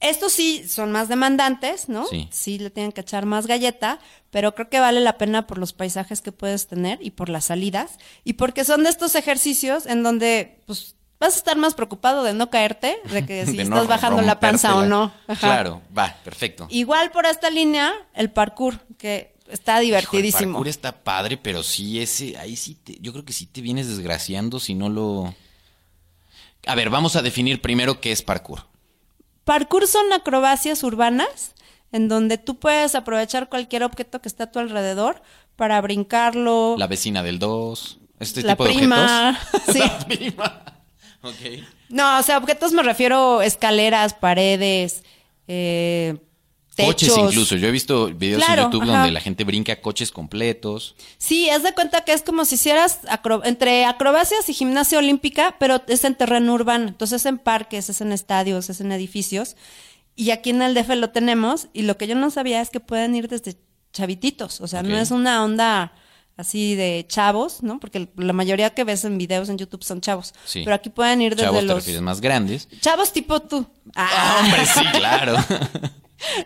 Estos 0.00 0.32
sí 0.34 0.68
son 0.68 0.92
más 0.92 1.08
demandantes, 1.08 1.88
¿no? 1.88 2.06
Sí. 2.06 2.58
le 2.58 2.68
tienen 2.68 2.92
que 2.92 3.00
echar 3.00 3.24
más 3.24 3.46
galleta, 3.46 3.98
pero 4.30 4.54
creo 4.54 4.68
que 4.68 4.78
vale 4.78 5.00
la 5.00 5.16
pena 5.16 5.46
por 5.46 5.56
los 5.56 5.72
paisajes 5.72 6.20
que 6.20 6.32
puedes 6.32 6.66
tener 6.66 6.98
y 7.00 7.12
por 7.12 7.30
las 7.30 7.46
salidas 7.46 7.96
y 8.22 8.34
porque 8.34 8.64
son 8.64 8.84
de 8.84 8.90
estos 8.90 9.14
ejercicios 9.14 9.86
en 9.86 10.02
donde 10.02 10.60
pues 10.66 10.95
vas 11.20 11.34
a 11.34 11.38
estar 11.38 11.56
más 11.56 11.74
preocupado 11.74 12.22
de 12.22 12.34
no 12.34 12.50
caerte, 12.50 12.98
de 13.10 13.24
que 13.26 13.46
si 13.46 13.56
De 13.56 13.64
no 13.64 13.76
estás 13.76 13.88
bajando 13.88 14.22
la 14.22 14.38
panza 14.40 14.74
o 14.76 14.84
no. 14.84 15.12
Ajá. 15.26 15.40
Claro, 15.40 15.82
va, 15.96 16.16
perfecto. 16.24 16.66
Igual 16.70 17.10
por 17.10 17.26
esta 17.26 17.50
línea, 17.50 17.92
el 18.14 18.30
parkour, 18.30 18.78
que 18.98 19.34
está 19.48 19.74
Hijo, 19.74 19.80
el 19.80 19.86
divertidísimo. 19.86 20.52
parkour 20.54 20.68
está 20.68 20.92
padre, 21.04 21.36
pero 21.36 21.62
sí, 21.62 22.00
ese, 22.00 22.36
ahí 22.38 22.56
sí, 22.56 22.74
te- 22.74 22.98
yo 23.00 23.12
creo 23.12 23.24
que 23.24 23.32
sí 23.32 23.46
te 23.46 23.60
vienes 23.60 23.88
desgraciando 23.88 24.58
si 24.60 24.74
no 24.74 24.88
lo... 24.88 25.34
A 26.66 26.74
ver, 26.74 26.90
vamos 26.90 27.14
a 27.16 27.22
definir 27.22 27.62
primero 27.62 28.00
qué 28.00 28.10
es 28.12 28.22
parkour. 28.22 28.66
Parkour 29.44 29.86
son 29.86 30.12
acrobacias 30.12 30.82
urbanas 30.82 31.52
en 31.92 32.08
donde 32.08 32.38
tú 32.38 32.58
puedes 32.58 32.96
aprovechar 32.96 33.48
cualquier 33.48 33.84
objeto 33.84 34.20
que 34.20 34.28
está 34.28 34.44
a 34.44 34.50
tu 34.50 34.58
alrededor 34.58 35.22
para 35.54 35.80
brincarlo. 35.80 36.74
La 36.76 36.88
vecina 36.88 37.22
del 37.22 37.38
2, 37.38 37.98
este 38.18 38.42
La 38.42 38.54
tipo 38.56 38.64
prima, 38.64 39.38
de 39.52 39.58
objetos. 39.58 39.72
sí. 39.72 39.78
La 39.78 39.98
prima. 40.00 40.62
Ok. 41.26 41.64
No, 41.88 42.18
o 42.18 42.22
sea, 42.22 42.38
objetos 42.38 42.72
me 42.72 42.82
refiero 42.82 43.42
escaleras, 43.42 44.14
paredes, 44.14 45.02
eh, 45.48 46.16
techos. 46.74 46.94
Coches 46.94 47.12
incluso. 47.18 47.56
Yo 47.56 47.68
he 47.68 47.70
visto 47.70 48.06
videos 48.08 48.44
Claro, 48.44 48.62
en 48.62 48.70
YouTube 48.70 48.82
ajá. 48.82 48.92
donde 48.98 49.12
la 49.12 49.20
gente 49.20 49.44
brinca 49.44 49.80
coches 49.80 50.10
completos. 50.12 50.94
Sí, 51.18 51.48
haz 51.48 51.62
de 51.62 51.72
cuenta 51.72 52.02
que 52.04 52.12
es 52.12 52.22
como 52.22 52.44
si 52.44 52.56
hicieras 52.56 53.00
acro- 53.08 53.42
entre 53.44 53.84
acrobacias 53.86 54.48
y 54.48 54.52
gimnasia 54.54 54.98
olímpica, 54.98 55.56
pero 55.58 55.82
es 55.88 56.04
en 56.04 56.14
terreno 56.16 56.52
urbano. 56.54 56.88
Entonces 56.88 57.22
es 57.22 57.26
en 57.26 57.38
parques, 57.38 57.88
es 57.88 58.00
en 58.00 58.12
estadios, 58.12 58.68
es 58.68 58.80
en 58.80 58.92
edificios. 58.92 59.56
Y 60.16 60.30
aquí 60.30 60.50
en 60.50 60.62
el 60.62 60.74
DF 60.74 60.90
lo 60.96 61.10
tenemos. 61.10 61.68
Y 61.72 61.82
lo 61.82 61.96
que 61.96 62.06
yo 62.06 62.14
no 62.14 62.30
sabía 62.30 62.60
es 62.60 62.70
que 62.70 62.80
pueden 62.80 63.14
ir 63.14 63.28
desde 63.28 63.56
chavititos. 63.92 64.60
O 64.60 64.66
sea, 64.66 64.82
no 64.82 64.98
es 64.98 65.10
una 65.10 65.42
onda 65.44 65.92
así 66.36 66.74
de 66.74 67.04
chavos, 67.08 67.62
¿no? 67.62 67.80
Porque 67.80 68.08
la 68.16 68.32
mayoría 68.32 68.70
que 68.70 68.84
ves 68.84 69.04
en 69.04 69.18
videos 69.18 69.48
en 69.48 69.58
YouTube 69.58 69.84
son 69.84 70.00
chavos. 70.00 70.34
Sí. 70.44 70.62
Pero 70.64 70.76
aquí 70.76 70.90
pueden 70.90 71.22
ir 71.22 71.34
desde 71.34 71.46
Chavos 71.48 71.64
los 71.64 71.76
refieres 71.76 72.02
más 72.02 72.20
grandes. 72.20 72.68
chavos 72.80 73.12
tipo 73.12 73.40
tú. 73.40 73.66
Ah, 73.94 74.38
hombre, 74.42 74.66
sí, 74.66 74.84
claro. 74.92 75.36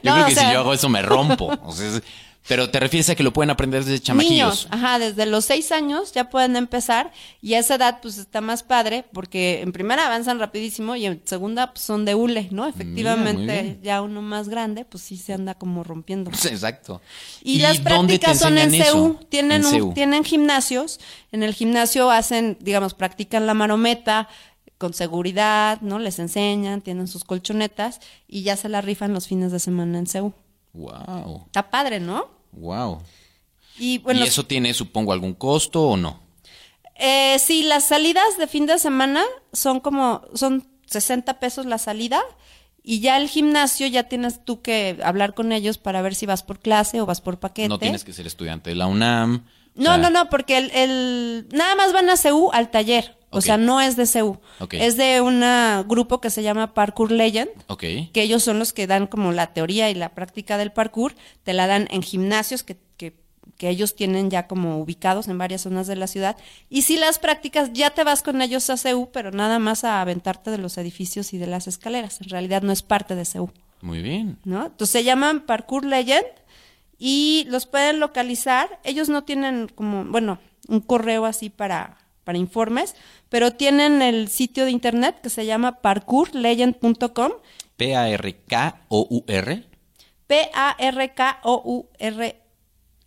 Yo 0.03 0.11
No, 0.11 0.15
creo 0.15 0.25
o 0.25 0.27
que 0.27 0.35
si 0.35 0.41
yo 0.53 0.59
hago 0.61 0.75
eso 0.75 0.89
me 0.89 1.01
rompo. 1.01 1.47
O 1.63 1.73
sea, 1.73 2.01
pero 2.49 2.71
te 2.71 2.81
refieres 2.81 3.09
a 3.11 3.15
que 3.15 3.23
lo 3.23 3.33
pueden 3.33 3.51
aprender 3.51 3.85
desde 3.85 3.93
Niños, 3.93 4.05
chamaquillos. 4.05 4.69
ajá, 4.71 4.99
desde 4.99 5.27
los 5.27 5.45
seis 5.45 5.71
años 5.73 6.13
ya 6.13 6.31
pueden 6.31 6.57
empezar 6.57 7.13
y 7.43 7.55
a 7.55 7.59
esa 7.61 7.75
edad 7.77 7.99
pues 8.01 8.19
está 8.19 8.41
más 8.41 8.63
padre 8.63 9.05
porque 9.13 9.61
en 9.61 9.73
primera 9.73 10.07
avanzan 10.07 10.39
rapidísimo 10.39 10.97
y 10.97 11.07
en 11.07 11.21
segunda 11.25 11.73
pues, 11.73 11.85
son 11.85 12.05
de 12.05 12.15
hule, 12.15 12.49
¿no? 12.51 12.67
Efectivamente 12.67 13.79
ya 13.83 14.03
uno 14.03 14.23
más 14.23 14.49
grande 14.49 14.85
pues 14.85 15.03
sí 15.05 15.17
se 15.17 15.33
anda 15.33 15.55
como 15.55 15.85
rompiendo. 15.85 16.31
Pues, 16.31 16.47
Exacto. 16.47 17.01
Y, 17.43 17.59
las 17.61 17.79
prácticas 17.79 18.39
son 18.39 18.59
en 18.59 18.71
CEU, 18.71 19.19
tienen, 19.29 19.61
En 19.61 19.67
un- 19.67 19.71
CEU. 19.73 19.95
tienen 19.95 20.25
gimnasios, 20.25 20.99
en 21.33 21.43
el 21.43 21.55
gimnasio 21.55 22.11
hacen, 22.11 22.57
digamos, 22.61 22.95
practican 22.95 23.47
la 23.47 23.55
marometa 23.55 24.29
con 24.79 24.95
seguridad, 24.95 25.81
¿no? 25.83 25.99
Les 25.99 26.19
enseñan, 26.19 26.81
tienen 26.81 27.07
sus 27.07 27.25
colchonetas 27.25 28.01
y 28.27 28.43
ya 28.43 28.57
se 28.57 28.69
la 28.71 28.81
rifan 28.81 29.13
los 29.13 29.29
fines 29.29 29.53
de 29.53 29.59
semana 29.61 29.99
en 29.99 30.07
CEU. 30.07 30.33
Wow. 30.73 31.45
Está 31.47 31.71
padre, 31.71 32.01
¿no? 32.01 32.29
Wow. 32.53 33.01
Y 33.79 33.99
bueno, 33.99 34.21
¿Y 34.21 34.25
eso 34.29 34.45
tiene, 34.47 34.75
supongo, 34.75 35.13
algún 35.13 35.35
costo 35.35 35.83
o 35.89 35.97
no? 35.97 36.21
Eh, 36.97 37.39
sí, 37.39 37.63
las 37.63 37.85
salidas 37.87 38.37
de 38.39 38.47
fin 38.47 38.67
de 38.67 38.79
semana 38.79 39.25
son 39.53 39.81
como, 39.81 40.23
son 40.35 40.67
60 40.87 41.41
pesos 41.41 41.65
la 41.67 41.79
salida 41.79 42.21
y 42.83 43.01
ya 43.01 43.17
el 43.17 43.29
gimnasio 43.29 43.87
ya 43.87 44.05
tienes 44.05 44.45
tú 44.45 44.61
que 44.61 44.99
hablar 45.03 45.35
con 45.35 45.53
ellos 45.53 45.79
para 45.79 46.03
ver 46.03 46.15
si 46.15 46.27
vas 46.27 46.43
por 46.43 46.59
clase 46.61 47.01
o 47.01 47.07
vas 47.07 47.21
por 47.21 47.39
paquete. 47.41 47.69
No 47.69 47.79
tienes 47.79 48.05
que 48.05 48.13
ser 48.13 48.27
estudiante 48.27 48.71
de 48.71 48.77
la 48.77 48.87
UNAM. 48.87 49.47
No, 49.77 49.85
sea, 49.85 49.99
no, 49.99 50.11
no, 50.11 50.29
porque 50.29 50.59
el, 50.59 50.71
el- 50.73 51.49
nada 51.53 51.75
más 51.75 51.93
van 51.93 52.11
a 52.11 52.17
CEU 52.17 52.51
al 52.53 52.71
taller, 52.71 53.17
o 53.31 53.41
sea, 53.41 53.57
no 53.57 53.81
es 53.81 53.97
de 53.97 54.07
CEU, 54.07 54.41
Ok. 54.59 54.75
es 54.75 54.97
de 54.97 55.21
un 55.21 55.41
grupo 55.89 56.21
que 56.21 56.31
se 56.31 56.43
llama 56.43 56.75
Parkour 56.75 57.13
Legend, 57.13 57.51
Ok. 57.69 57.81
que 58.13 58.23
ellos 58.23 58.43
son 58.43 58.59
los 58.59 58.73
que 58.73 58.87
dan 58.87 59.07
como 59.07 59.33
la 59.33 59.53
teoría 59.53 59.89
y 59.91 59.95
la 59.95 60.11
práctica 60.11 60.59
del 60.59 60.73
parkour, 60.73 61.15
te 61.45 61.53
la 61.53 61.67
dan 61.67 61.87
en 61.91 62.03
gimnasios 62.03 62.63
que, 62.65 62.77
que, 62.97 63.15
que 63.57 63.69
ellos 63.69 63.95
tienen 63.95 64.31
ya 64.31 64.47
como 64.47 64.79
ubicados 64.81 65.29
en 65.29 65.39
varias 65.39 65.61
zonas 65.63 65.87
de 65.87 65.95
la 65.97 66.07
ciudad. 66.07 66.37
Y 66.69 66.83
si 66.83 66.97
las 66.97 67.19
prácticas, 67.19 67.73
ya 67.73 67.91
te 67.91 68.03
vas 68.05 68.23
con 68.23 68.43
ellos 68.43 68.69
a 68.71 68.77
CEU, 68.77 69.11
pero 69.13 69.31
nada 69.31 69.59
más 69.59 69.85
a 69.85 70.01
aventarte 70.01 70.51
de 70.51 70.59
los 70.59 70.77
edificios 70.79 71.33
y 71.33 71.39
de 71.39 71.47
las 71.47 71.69
escaleras. 71.69 72.21
En 72.21 72.31
realidad 72.31 72.63
no 72.63 72.73
es 72.73 72.83
parte 72.83 73.15
de 73.15 73.25
CEU, 73.25 73.53
Muy 73.81 74.03
bien. 74.03 74.39
¿no? 74.45 74.67
Entonces 74.67 74.91
se 74.91 75.05
llaman 75.05 75.41
Parkour 75.47 75.85
Legend 75.85 76.27
y 76.99 77.47
los 77.49 77.67
pueden 77.67 78.01
localizar. 78.01 78.81
Ellos 78.85 79.09
no 79.09 79.25
tienen 79.25 79.69
como, 79.69 80.05
bueno, 80.05 80.39
un 80.69 80.81
correo 80.81 81.25
así 81.25 81.49
para, 81.51 81.97
para 82.31 82.39
informes, 82.39 82.95
pero 83.29 83.51
tienen 83.51 84.03
el 84.03 84.29
sitio 84.29 84.65
de 84.65 84.71
internet 84.71 85.21
que 85.21 85.31
se 85.31 85.47
llama 85.47 85.83
parkourlegend.com 85.83 87.33
P-A-R-K-O-U-R. 87.77 89.65
P-A-R-K-O-U-R 90.29 92.37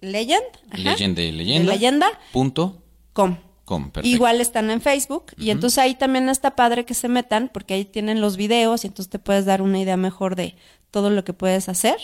Legend. 0.02 0.44
ajá, 0.72 0.78
Legend 0.78 1.16
de 1.16 1.32
leyenda. 1.32 1.72
De 1.72 1.78
leyenda. 1.78 2.08
Punto. 2.34 2.84
Com. 3.14 3.38
Com. 3.64 3.92
Igual 4.04 4.42
están 4.42 4.70
en 4.70 4.82
Facebook 4.82 5.28
y 5.38 5.52
entonces 5.52 5.78
ahí 5.78 5.96
también 5.96 6.28
está 6.28 6.58
padre 6.58 6.84
que 6.84 6.94
se 6.94 7.08
metan 7.08 7.50
porque 7.54 7.76
ahí 7.76 7.86
tienen 7.86 8.20
los 8.20 8.36
videos 8.36 8.84
y 8.84 8.88
entonces 8.88 9.10
te 9.10 9.20
puedes 9.20 9.46
dar 9.46 9.62
una 9.62 9.80
idea 9.80 9.96
mejor 9.96 10.36
de 10.36 10.58
todo 10.92 11.10
lo 11.10 11.24
que 11.24 11.32
puedes 11.32 11.70
hacer. 11.70 11.96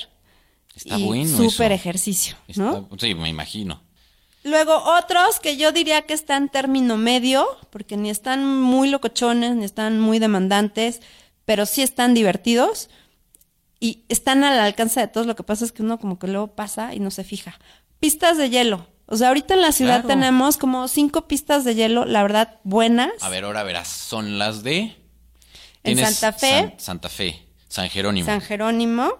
Está 0.74 0.98
y 0.98 1.06
bueno 1.06 1.36
Súper 1.36 1.74
ejercicio, 1.74 2.38
Está- 2.48 2.64
¿no? 2.64 2.88
Sí, 2.98 3.14
me 3.14 3.28
imagino. 3.28 3.82
Luego 4.44 4.82
otros 4.98 5.40
que 5.40 5.58
yo 5.58 5.72
diría 5.72 6.04
que 6.04 6.14
están 6.14 6.50
término 6.50 6.96
medio, 6.98 7.46
porque 7.70 7.98
ni 7.98 8.10
están 8.10 8.46
muy 8.62 8.90
locochones, 8.90 9.56
ni 9.56 9.66
están 9.66 10.00
muy 10.00 10.18
demandantes, 10.20 11.02
pero 11.46 11.66
sí 11.66 11.82
están 11.82 12.14
divertidos 12.14 12.90
y 13.80 14.06
están 14.10 14.44
al 14.44 14.58
alcance 14.60 15.00
de 15.02 15.08
todos. 15.08 15.28
Lo 15.28 15.36
que 15.36 15.44
pasa 15.44 15.66
es 15.66 15.72
que 15.72 15.82
uno 15.84 16.00
como 16.00 16.20
que 16.20 16.28
luego 16.28 16.48
pasa 16.56 16.94
y 16.94 17.00
no 17.00 17.12
se 17.12 17.24
fija. 17.24 17.60
Pistas 18.00 18.38
de 18.38 18.50
hielo. 18.50 18.88
O 19.08 19.18
sea, 19.18 19.30
ahorita 19.30 19.56
en 19.56 19.62
la 19.62 19.72
ciudad 19.72 20.02
Claro. 20.04 20.08
tenemos 20.20 20.58
como 20.58 20.88
cinco 20.88 21.28
pistas 21.28 21.66
de 21.66 21.76
hielo, 21.76 22.06
la 22.06 22.22
verdad, 22.22 22.60
buenas. 22.64 23.12
A 23.22 23.30
ver, 23.30 23.44
ahora 23.44 23.64
verás. 23.64 23.88
Son 23.88 24.38
las 24.40 24.62
de. 24.64 24.96
En 25.84 25.98
Santa 25.98 26.32
Fe. 26.32 26.50
San- 26.50 26.80
Santa 26.80 27.10
Fe. 27.10 27.46
San 27.68 27.90
Jerónimo. 27.90 28.26
San 28.26 28.42
Jerónimo, 28.42 29.18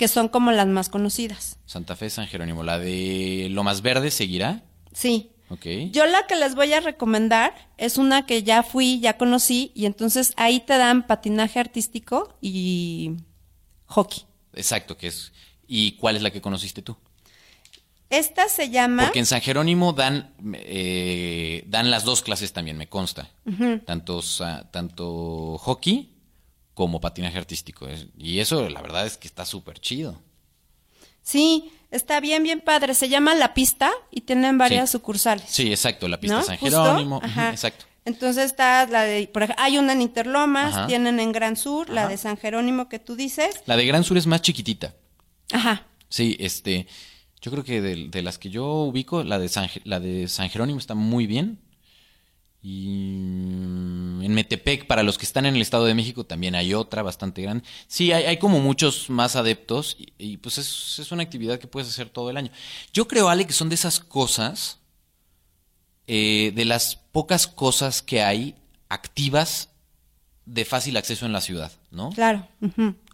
que 0.00 0.08
son 0.08 0.30
como 0.30 0.50
las 0.50 0.66
más 0.66 0.88
conocidas. 0.88 1.58
Santa 1.66 1.94
Fe, 1.94 2.08
San 2.08 2.26
Jerónimo. 2.26 2.62
La 2.62 2.78
de 2.78 3.48
Lomas 3.50 3.82
Verde 3.82 4.10
seguirá. 4.10 4.62
Sí. 4.94 5.32
Ok. 5.50 5.66
Yo 5.92 6.06
la 6.06 6.26
que 6.26 6.36
les 6.36 6.54
voy 6.54 6.72
a 6.72 6.80
recomendar 6.80 7.52
es 7.76 7.98
una 7.98 8.24
que 8.24 8.42
ya 8.42 8.62
fui, 8.62 8.98
ya 9.00 9.18
conocí, 9.18 9.72
y 9.74 9.84
entonces 9.84 10.32
ahí 10.38 10.60
te 10.60 10.78
dan 10.78 11.06
patinaje 11.06 11.60
artístico 11.60 12.34
y 12.40 13.10
hockey. 13.88 14.24
Exacto, 14.54 14.96
que 14.96 15.08
es. 15.08 15.32
¿Y 15.66 15.92
cuál 15.96 16.16
es 16.16 16.22
la 16.22 16.30
que 16.30 16.40
conociste 16.40 16.80
tú? 16.80 16.96
Esta 18.08 18.48
se 18.48 18.70
llama... 18.70 19.02
Porque 19.02 19.18
en 19.18 19.26
San 19.26 19.42
Jerónimo 19.42 19.92
dan, 19.92 20.32
eh, 20.54 21.62
dan 21.66 21.90
las 21.90 22.04
dos 22.04 22.22
clases 22.22 22.54
también, 22.54 22.78
me 22.78 22.88
consta. 22.88 23.28
tanto, 23.84 24.22
tanto 24.70 25.58
hockey 25.58 26.09
como 26.80 26.98
patinaje 26.98 27.36
artístico. 27.36 27.86
Y 28.16 28.38
eso, 28.38 28.66
la 28.70 28.80
verdad, 28.80 29.04
es 29.04 29.18
que 29.18 29.28
está 29.28 29.44
súper 29.44 29.78
chido. 29.80 30.18
Sí, 31.22 31.70
está 31.90 32.20
bien, 32.20 32.42
bien 32.42 32.62
padre. 32.62 32.94
Se 32.94 33.10
llama 33.10 33.34
La 33.34 33.52
Pista 33.52 33.92
y 34.10 34.22
tienen 34.22 34.56
varias 34.56 34.88
Sí. 34.88 34.92
sucursales. 34.92 35.44
Sí, 35.46 35.68
exacto, 35.70 36.08
la 36.08 36.18
pista 36.18 36.38
¿no? 36.38 36.42
San 36.42 36.56
Jerónimo. 36.56 37.20
exacto. 37.50 37.84
Entonces 38.06 38.46
está 38.46 38.86
la 38.86 39.02
de, 39.02 39.26
por 39.28 39.42
ejemplo, 39.42 39.62
hay 39.62 39.76
una 39.76 39.92
en 39.92 40.00
Interlomas, 40.00 40.74
Ajá. 40.74 40.86
tienen 40.86 41.20
en 41.20 41.32
Gran 41.32 41.54
Sur, 41.58 41.90
la 41.90 42.08
de 42.08 42.16
San 42.16 42.38
Jerónimo 42.38 42.88
que 42.88 42.98
tú 42.98 43.14
dices. 43.14 43.60
La 43.66 43.76
de 43.76 43.84
Gran 43.84 44.04
Sur 44.04 44.16
es 44.16 44.26
más 44.26 44.40
chiquitita. 44.40 44.94
Ajá. 45.52 45.86
Sí, 46.08 46.34
este, 46.40 46.86
yo 47.42 47.50
creo 47.50 47.62
que 47.62 47.82
de, 47.82 48.08
de 48.08 48.22
las 48.22 48.38
que 48.38 48.48
yo 48.48 48.64
ubico, 48.84 49.22
la 49.22 49.38
de, 49.38 49.50
San, 49.50 49.68
la 49.84 50.00
de 50.00 50.28
San 50.28 50.48
Jerónimo 50.48 50.78
está 50.78 50.94
muy 50.94 51.26
bien. 51.26 51.58
Y 52.62 52.86
en 54.24 54.34
Metepec, 54.34 54.86
para 54.86 55.02
los 55.02 55.16
que 55.18 55.24
están 55.24 55.46
en 55.46 55.56
el 55.56 55.62
Estado 55.62 55.86
de 55.86 55.94
México, 55.94 56.24
también 56.24 56.54
hay 56.54 56.74
otra 56.74 57.02
bastante 57.02 57.42
grande. 57.42 57.64
Sí, 57.86 58.12
hay, 58.12 58.24
hay 58.24 58.36
como 58.38 58.60
muchos 58.60 59.08
más 59.08 59.34
adeptos 59.36 59.96
y, 59.98 60.12
y, 60.18 60.36
pues 60.36 60.58
es, 60.58 60.98
es 60.98 61.10
una 61.12 61.22
actividad 61.22 61.58
que 61.58 61.66
puedes 61.66 61.88
hacer 61.88 62.10
todo 62.10 62.28
el 62.30 62.36
año. 62.36 62.50
Yo 62.92 63.08
creo, 63.08 63.28
Ale, 63.28 63.46
que 63.46 63.52
son 63.54 63.68
de 63.70 63.74
esas 63.76 63.98
cosas, 64.00 64.78
eh, 66.06 66.52
de 66.54 66.64
las 66.64 66.96
pocas 66.96 67.46
cosas 67.46 68.02
que 68.02 68.22
hay 68.22 68.54
activas 68.88 69.68
de 70.44 70.64
fácil 70.64 70.96
acceso 70.96 71.24
en 71.26 71.32
la 71.32 71.40
ciudad, 71.40 71.72
¿no? 71.90 72.10
Claro. 72.10 72.46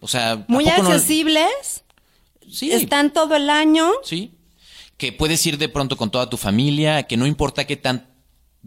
O 0.01 0.07
sea, 0.07 0.31
¿a 0.31 0.45
Muy 0.47 0.65
no- 0.65 0.71
accesibles, 0.71 1.83
Sí. 2.49 2.71
están 2.71 3.13
todo 3.13 3.35
el 3.35 3.49
año. 3.49 3.91
Sí. 4.03 4.31
Que 4.97 5.11
puedes 5.11 5.45
ir 5.45 5.57
de 5.59 5.69
pronto 5.69 5.95
con 5.97 6.09
toda 6.09 6.29
tu 6.29 6.37
familia, 6.37 7.03
que 7.03 7.17
no 7.17 7.27
importa 7.27 7.67
qué 7.67 7.77
tan 7.77 8.06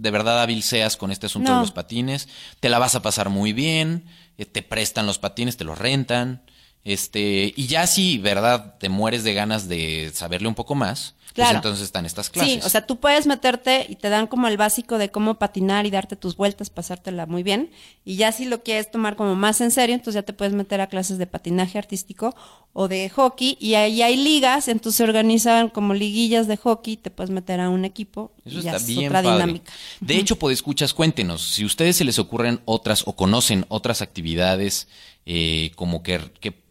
de 0.01 0.11
verdad 0.11 0.41
hábil 0.43 0.63
seas 0.63 0.97
con 0.97 1.11
este 1.11 1.27
asunto 1.27 1.51
No. 1.51 1.57
de 1.57 1.63
los 1.63 1.73
patines, 1.73 2.29
te 2.61 2.69
la 2.69 2.79
vas 2.79 2.95
a 2.95 3.03
pasar 3.03 3.29
muy 3.29 3.53
bien, 3.53 4.05
eh, 4.39 4.47
te 4.47 4.63
prestan 4.63 5.07
los 5.07 5.19
patines, 5.19 5.57
te 5.57 5.65
los 5.65 5.79
rentan, 5.79 6.43
este, 6.85 7.53
y 7.57 7.67
ya 7.67 7.87
si, 7.87 8.19
verdad, 8.19 8.77
te 8.79 8.89
mueres 8.89 9.23
de 9.25 9.35
ganas 9.35 9.69
de 9.69 10.11
saberle 10.15 10.49
un 10.49 10.55
poco 10.55 10.75
más, 10.75 11.15
pues 11.35 11.47
Claro. 11.47 11.57
entonces 11.59 11.85
están 11.85 12.07
estas 12.07 12.29
clases. 12.31 12.55
Sí, 12.55 12.61
o 12.65 12.69
sea, 12.69 12.87
tú 12.87 12.99
puedes 12.99 13.27
meterte 13.27 13.87
y 13.89 13.97
te 13.97 14.09
dan 14.09 14.27
como 14.27 14.49
el 14.49 14.57
básico 14.57 14.99
de 14.99 15.11
cómo 15.11 15.35
patinar 15.35 15.87
y 15.87 15.91
darte 15.91 16.17
tus 16.17 16.37
vueltas, 16.37 16.71
pasártela 16.71 17.27
muy 17.27 17.43
bien. 17.43 17.71
Y 18.05 18.17
ya 18.17 18.33
si 18.33 18.45
lo 18.45 18.63
quieres 18.63 18.91
tomar 18.91 19.17
como 19.17 19.35
más 19.37 19.61
en 19.61 19.71
serio, 19.71 19.95
entonces 19.95 20.15
ya 20.21 20.23
te 20.27 20.33
puedes 20.33 20.55
meter 20.55 20.81
a 20.81 20.89
clases 20.89 21.19
de 21.19 21.27
patinaje 21.27 21.79
artístico 21.79 22.35
o 22.73 22.89
de 22.89 23.09
hockey. 23.09 23.57
Y 23.61 23.75
ahí 23.75 24.03
hay 24.03 24.17
ligas, 24.17 24.69
entonces 24.69 24.97
se 24.99 25.05
organizan 25.05 25.69
como 25.69 25.95
liguillas 25.95 26.47
de 26.47 26.57
hockey, 26.57 26.97
te 26.97 27.11
puedes 27.11 27.31
meter 27.31 27.61
a 27.61 27.71
un 27.71 27.85
equipo. 27.85 28.33
Eso 28.45 28.59
y 28.59 28.63
ya 28.63 28.77
es 28.77 28.83
otra 28.97 29.23
padre. 29.23 29.33
dinámica. 29.33 29.73
De 30.01 30.17
hecho, 30.17 30.37
escuchas, 30.51 30.95
cuéntenos, 30.95 31.43
si 31.43 31.63
a 31.63 31.67
ustedes 31.67 31.97
se 31.97 32.05
les 32.05 32.19
ocurren 32.19 32.61
otras 32.65 33.03
o 33.07 33.15
conocen 33.15 33.65
otras 33.69 34.03
actividades 34.03 34.89
eh, 35.33 35.71
como 35.77 36.03
que, 36.03 36.19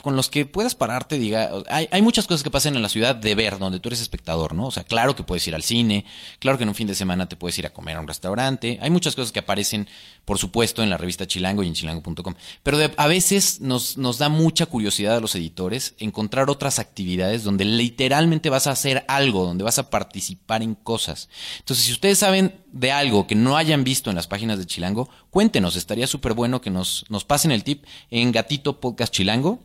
con 0.02 0.18
los 0.18 0.30
que 0.30 0.46
puedas 0.46 0.76
pararte, 0.76 1.18
diga, 1.18 1.50
hay, 1.70 1.88
hay 1.92 2.02
muchas 2.02 2.28
cosas 2.28 2.44
que 2.44 2.52
pasan 2.52 2.76
en 2.76 2.82
la 2.82 2.90
ciudad 2.90 3.16
de 3.16 3.34
ver, 3.34 3.58
donde 3.58 3.80
tú 3.80 3.88
eres 3.88 4.02
espectador, 4.02 4.54
¿no? 4.54 4.68
O 4.68 4.72
sea, 4.72 4.84
claro 4.84 5.16
que 5.16 5.24
puedes 5.24 5.48
ir 5.48 5.56
al 5.56 5.64
cine, 5.64 6.04
claro 6.40 6.58
que 6.58 6.64
en 6.64 6.70
un 6.70 6.76
fin 6.76 6.86
de 6.86 6.94
semana 6.94 7.30
te 7.30 7.38
puedes 7.38 7.58
ir 7.58 7.66
a 7.66 7.70
comer 7.70 7.96
a 7.96 8.02
un 8.02 8.08
restaurante, 8.10 8.78
hay 8.82 8.90
muchas 8.90 9.16
cosas 9.16 9.32
que 9.32 9.40
aparecen, 9.40 9.88
por 10.26 10.40
supuesto, 10.40 10.84
en 10.84 10.90
la 10.90 10.98
revista 10.98 11.26
Chilango 11.26 11.64
y 11.64 11.68
en 11.68 11.74
chilango.com, 11.74 12.36
pero 12.62 12.80
a 12.98 13.08
veces 13.08 13.62
nos, 13.62 13.98
nos 13.98 14.18
da 14.18 14.28
mucha 14.28 14.66
curiosidad 14.66 15.16
a 15.16 15.22
los 15.22 15.36
editores 15.36 15.96
encontrar 15.98 16.50
otras 16.50 16.80
actividades 16.80 17.46
donde 17.46 17.64
literalmente 17.64 18.50
vas 18.50 18.68
a 18.68 18.72
hacer 18.72 19.06
algo, 19.08 19.46
donde 19.46 19.64
vas 19.64 19.80
a 19.80 19.90
participar 19.90 20.64
en 20.64 20.76
cosas. 20.76 21.30
Entonces, 21.60 21.86
si 21.86 21.94
ustedes 21.94 22.18
saben 22.18 22.60
de 22.74 22.92
algo 22.92 23.26
que 23.26 23.36
no 23.36 23.58
hayan 23.58 23.84
visto 23.84 24.10
en 24.10 24.18
las 24.18 24.28
páginas 24.28 24.60
de 24.60 24.66
Chilango, 24.66 25.10
cuéntenos, 25.30 25.76
estaría 25.76 26.08
súper 26.08 26.34
bueno 26.34 26.62
que 26.62 26.70
nos, 26.70 27.06
nos 27.10 27.26
pasen 27.26 27.52
el 27.52 27.64
tip 27.64 27.86
en 28.12 28.32
Gatito 28.50 28.80
Podcast 28.80 29.14
Chilango. 29.14 29.60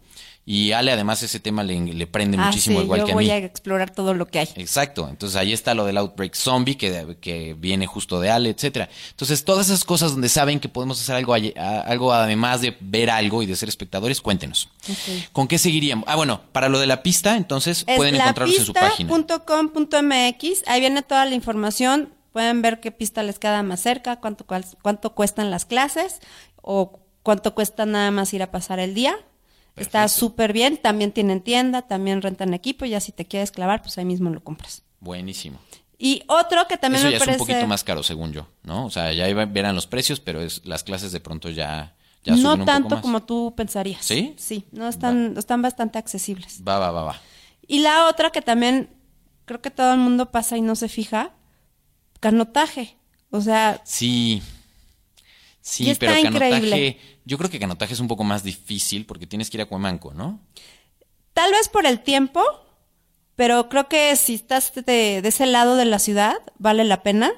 Y 0.46 0.72
Ale, 0.72 0.92
además, 0.92 1.22
ese 1.22 1.40
tema 1.40 1.62
le, 1.64 1.80
le 1.80 2.06
prende 2.06 2.36
Ah, 2.38 2.44
muchísimo, 2.48 2.78
sí, 2.78 2.84
igual 2.84 3.00
yo 3.00 3.06
que 3.06 3.12
a 3.12 3.14
voy 3.14 3.24
mí. 3.24 3.30
a 3.30 3.38
explorar 3.38 3.94
todo 3.94 4.12
lo 4.12 4.26
que 4.26 4.40
hay. 4.40 4.48
Exacto. 4.56 5.08
Entonces 5.08 5.36
ahí 5.36 5.54
está 5.54 5.72
lo 5.72 5.86
del 5.86 5.96
Outbreak 5.96 6.34
Zombie, 6.34 6.76
que, 6.76 7.16
que 7.22 7.54
viene 7.58 7.86
justo 7.86 8.20
de 8.20 8.28
Ale, 8.30 8.50
etcétera. 8.50 8.90
Entonces, 9.08 9.42
todas 9.46 9.68
esas 9.68 9.84
cosas 9.86 10.10
donde 10.12 10.28
saben 10.28 10.60
que 10.60 10.68
podemos 10.68 11.00
hacer 11.00 11.14
algo, 11.16 11.32
algo 11.32 12.12
además 12.12 12.60
de 12.60 12.76
ver 12.80 13.08
algo 13.08 13.42
y 13.42 13.46
de 13.46 13.56
ser 13.56 13.70
espectadores, 13.70 14.20
cuéntenos. 14.20 14.68
¿Con 15.32 15.48
qué 15.48 15.56
seguiríamos? 15.56 16.04
Ah, 16.06 16.16
bueno, 16.16 16.42
para 16.52 16.68
lo 16.68 16.78
de 16.78 16.88
la 16.88 17.02
pista, 17.02 17.38
entonces 17.38 17.84
Es 17.86 17.96
pueden 17.96 18.16
encontrarlos 18.16 18.58
en 18.58 18.66
su 18.66 18.74
página. 18.74 19.08
lapista.com.mx, 19.16 20.62
ahí 20.66 20.80
viene 20.80 21.00
toda 21.00 21.24
la 21.24 21.34
información, 21.34 22.10
pueden 22.34 22.60
ver 22.60 22.80
qué 22.80 22.90
pista 22.90 23.22
les 23.22 23.38
queda 23.38 23.62
más 23.62 23.80
cerca, 23.80 24.16
cuánto, 24.20 24.44
cuál- 24.44 24.66
cuánto 24.82 25.14
cuestan 25.14 25.50
las 25.50 25.64
clases 25.64 26.20
o 26.60 27.00
cuánto 27.24 27.56
cuesta 27.56 27.86
nada 27.86 28.12
más 28.12 28.32
ir 28.32 28.44
a 28.44 28.52
pasar 28.52 28.78
el 28.78 28.94
día. 28.94 29.16
Está 29.74 30.06
súper 30.06 30.52
bien, 30.52 30.76
también 30.76 31.10
tienen 31.10 31.40
tienda, 31.40 31.82
también 31.82 32.22
rentan 32.22 32.54
equipo, 32.54 32.84
ya 32.84 33.00
si 33.00 33.10
te 33.10 33.24
quieres 33.24 33.50
clavar, 33.50 33.82
pues 33.82 33.98
ahí 33.98 34.04
mismo 34.04 34.30
lo 34.30 34.44
compras. 34.44 34.84
Buenísimo. 35.00 35.58
Y 35.98 36.22
otro 36.28 36.68
que 36.68 36.76
también 36.76 37.00
Eso 37.00 37.06
me 37.08 37.12
ya 37.14 37.18
parece... 37.18 37.36
es 37.36 37.40
un 37.40 37.46
poquito 37.48 37.66
más 37.66 37.82
caro, 37.82 38.04
según 38.04 38.32
yo, 38.32 38.46
¿no? 38.62 38.86
O 38.86 38.90
sea, 38.90 39.12
ya 39.12 39.26
verán 39.46 39.74
los 39.74 39.88
precios, 39.88 40.20
pero 40.20 40.40
es, 40.42 40.64
las 40.64 40.84
clases 40.84 41.10
de 41.10 41.18
pronto 41.18 41.50
ya, 41.50 41.96
ya 42.22 42.34
suben 42.34 42.42
no 42.44 42.52
un 42.52 42.58
poco 42.60 42.66
tanto 42.66 42.94
más. 42.96 43.02
como 43.02 43.22
tú 43.24 43.52
pensarías. 43.56 44.04
¿Sí? 44.04 44.34
Sí, 44.38 44.64
no 44.70 44.86
están, 44.86 45.34
están 45.36 45.60
bastante 45.60 45.98
accesibles. 45.98 46.62
Va, 46.66 46.78
va, 46.78 46.92
va, 46.92 47.02
va. 47.02 47.20
Y 47.66 47.80
la 47.80 48.06
otra 48.06 48.30
que 48.30 48.42
también 48.42 48.90
creo 49.44 49.60
que 49.60 49.70
todo 49.70 49.92
el 49.92 49.98
mundo 49.98 50.30
pasa 50.30 50.56
y 50.56 50.60
no 50.60 50.76
se 50.76 50.88
fija, 50.88 51.32
canotaje. 52.20 52.96
O 53.30 53.40
sea, 53.40 53.80
Sí. 53.84 54.40
Sí, 55.60 55.96
pero 55.98 56.12
canotaje, 56.12 56.48
increíble. 56.50 56.98
Yo 57.24 57.38
creo 57.38 57.50
que 57.50 57.58
canotaje 57.58 57.94
es 57.94 58.00
un 58.00 58.08
poco 58.08 58.24
más 58.24 58.42
difícil 58.42 59.06
porque 59.06 59.26
tienes 59.26 59.50
que 59.50 59.56
ir 59.56 59.62
a 59.62 59.66
Cuemanco, 59.66 60.12
¿no? 60.14 60.40
tal 61.32 61.50
vez 61.50 61.68
por 61.68 61.84
el 61.84 62.00
tiempo, 62.00 62.42
pero 63.36 63.68
creo 63.68 63.88
que 63.88 64.14
si 64.16 64.34
estás 64.34 64.72
de, 64.74 65.20
de 65.20 65.28
ese 65.28 65.46
lado 65.46 65.74
de 65.76 65.84
la 65.84 65.98
ciudad, 65.98 66.36
vale 66.58 66.84
la 66.84 67.02
pena. 67.02 67.32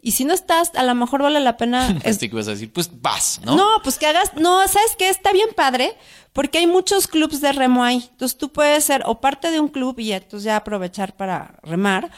Y 0.00 0.12
si 0.12 0.24
no 0.24 0.32
estás, 0.32 0.70
a 0.76 0.82
lo 0.84 0.94
mejor 0.94 1.22
vale 1.22 1.40
la 1.40 1.56
pena. 1.58 1.94
es- 2.04 2.18
que 2.18 2.28
vas 2.28 2.48
a 2.48 2.52
decir, 2.52 2.72
pues 2.72 2.90
vas, 3.02 3.40
¿no? 3.44 3.54
¿no? 3.56 3.66
pues 3.82 3.98
que 3.98 4.06
hagas, 4.06 4.32
no, 4.36 4.66
¿sabes 4.68 4.96
qué? 4.96 5.08
Está 5.10 5.32
bien 5.32 5.50
padre, 5.54 5.94
porque 6.32 6.58
hay 6.58 6.66
muchos 6.66 7.06
clubs 7.06 7.40
de 7.42 7.52
remo 7.52 7.84
ahí. 7.84 8.08
Entonces 8.10 8.38
tú 8.38 8.50
puedes 8.50 8.84
ser 8.84 9.02
o 9.04 9.20
parte 9.20 9.50
de 9.50 9.60
un 9.60 9.68
club 9.68 9.98
y 9.98 10.12
entonces 10.12 10.44
ya 10.44 10.56
aprovechar 10.56 11.14
para 11.16 11.58
remar, 11.62 12.10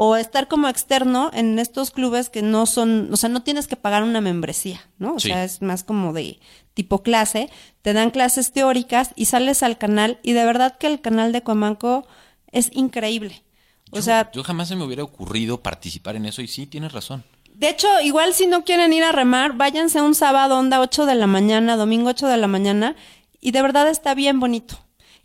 o 0.00 0.14
estar 0.14 0.46
como 0.46 0.68
externo 0.68 1.30
en 1.34 1.58
estos 1.58 1.90
clubes 1.90 2.30
que 2.30 2.40
no 2.40 2.66
son, 2.66 3.12
o 3.12 3.16
sea, 3.16 3.28
no 3.28 3.42
tienes 3.42 3.66
que 3.66 3.74
pagar 3.74 4.04
una 4.04 4.20
membresía, 4.20 4.80
¿no? 4.98 5.14
O 5.14 5.18
Sí. 5.20 5.26
sea, 5.28 5.42
es 5.42 5.60
más 5.60 5.82
como 5.82 6.12
de 6.12 6.38
tipo 6.74 7.02
clase, 7.02 7.50
te 7.82 7.92
dan 7.92 8.12
clases 8.12 8.52
teóricas 8.52 9.10
y 9.16 9.24
sales 9.24 9.64
al 9.64 9.76
canal 9.76 10.20
y 10.22 10.34
de 10.34 10.44
verdad 10.44 10.78
que 10.78 10.86
el 10.86 11.00
canal 11.00 11.32
de 11.32 11.42
Coamanco 11.42 12.06
es 12.52 12.70
increíble. 12.72 13.42
O 13.90 13.96
Yo- 13.96 14.02
sea, 14.02 14.30
yo 14.32 14.44
jamás 14.44 14.68
se 14.68 14.76
me 14.76 14.84
hubiera 14.84 15.02
ocurrido 15.02 15.60
participar 15.62 16.14
en 16.14 16.26
eso 16.26 16.42
y 16.42 16.46
sí, 16.48 16.66
tienes 16.66 16.92
razón. 16.92 17.24
de 17.52 17.68
hecho, 17.68 17.88
igual 18.04 18.34
si 18.34 18.46
no 18.46 18.62
quieren 18.62 18.92
ir 18.92 19.02
a 19.02 19.10
remar, 19.10 19.54
váyanse 19.56 20.00
un 20.00 20.14
sábado 20.14 20.56
onda 20.60 20.78
8 20.80 21.06
de 21.06 21.16
la 21.16 21.26
mañana, 21.26 21.74
domingo 21.74 22.10
8 22.10 22.28
de 22.28 22.36
la 22.36 22.46
mañana, 22.46 22.94
y 23.40 23.50
de 23.50 23.62
verdad 23.62 23.88
está 23.88 24.14
bien 24.14 24.38
bonito. 24.38 24.78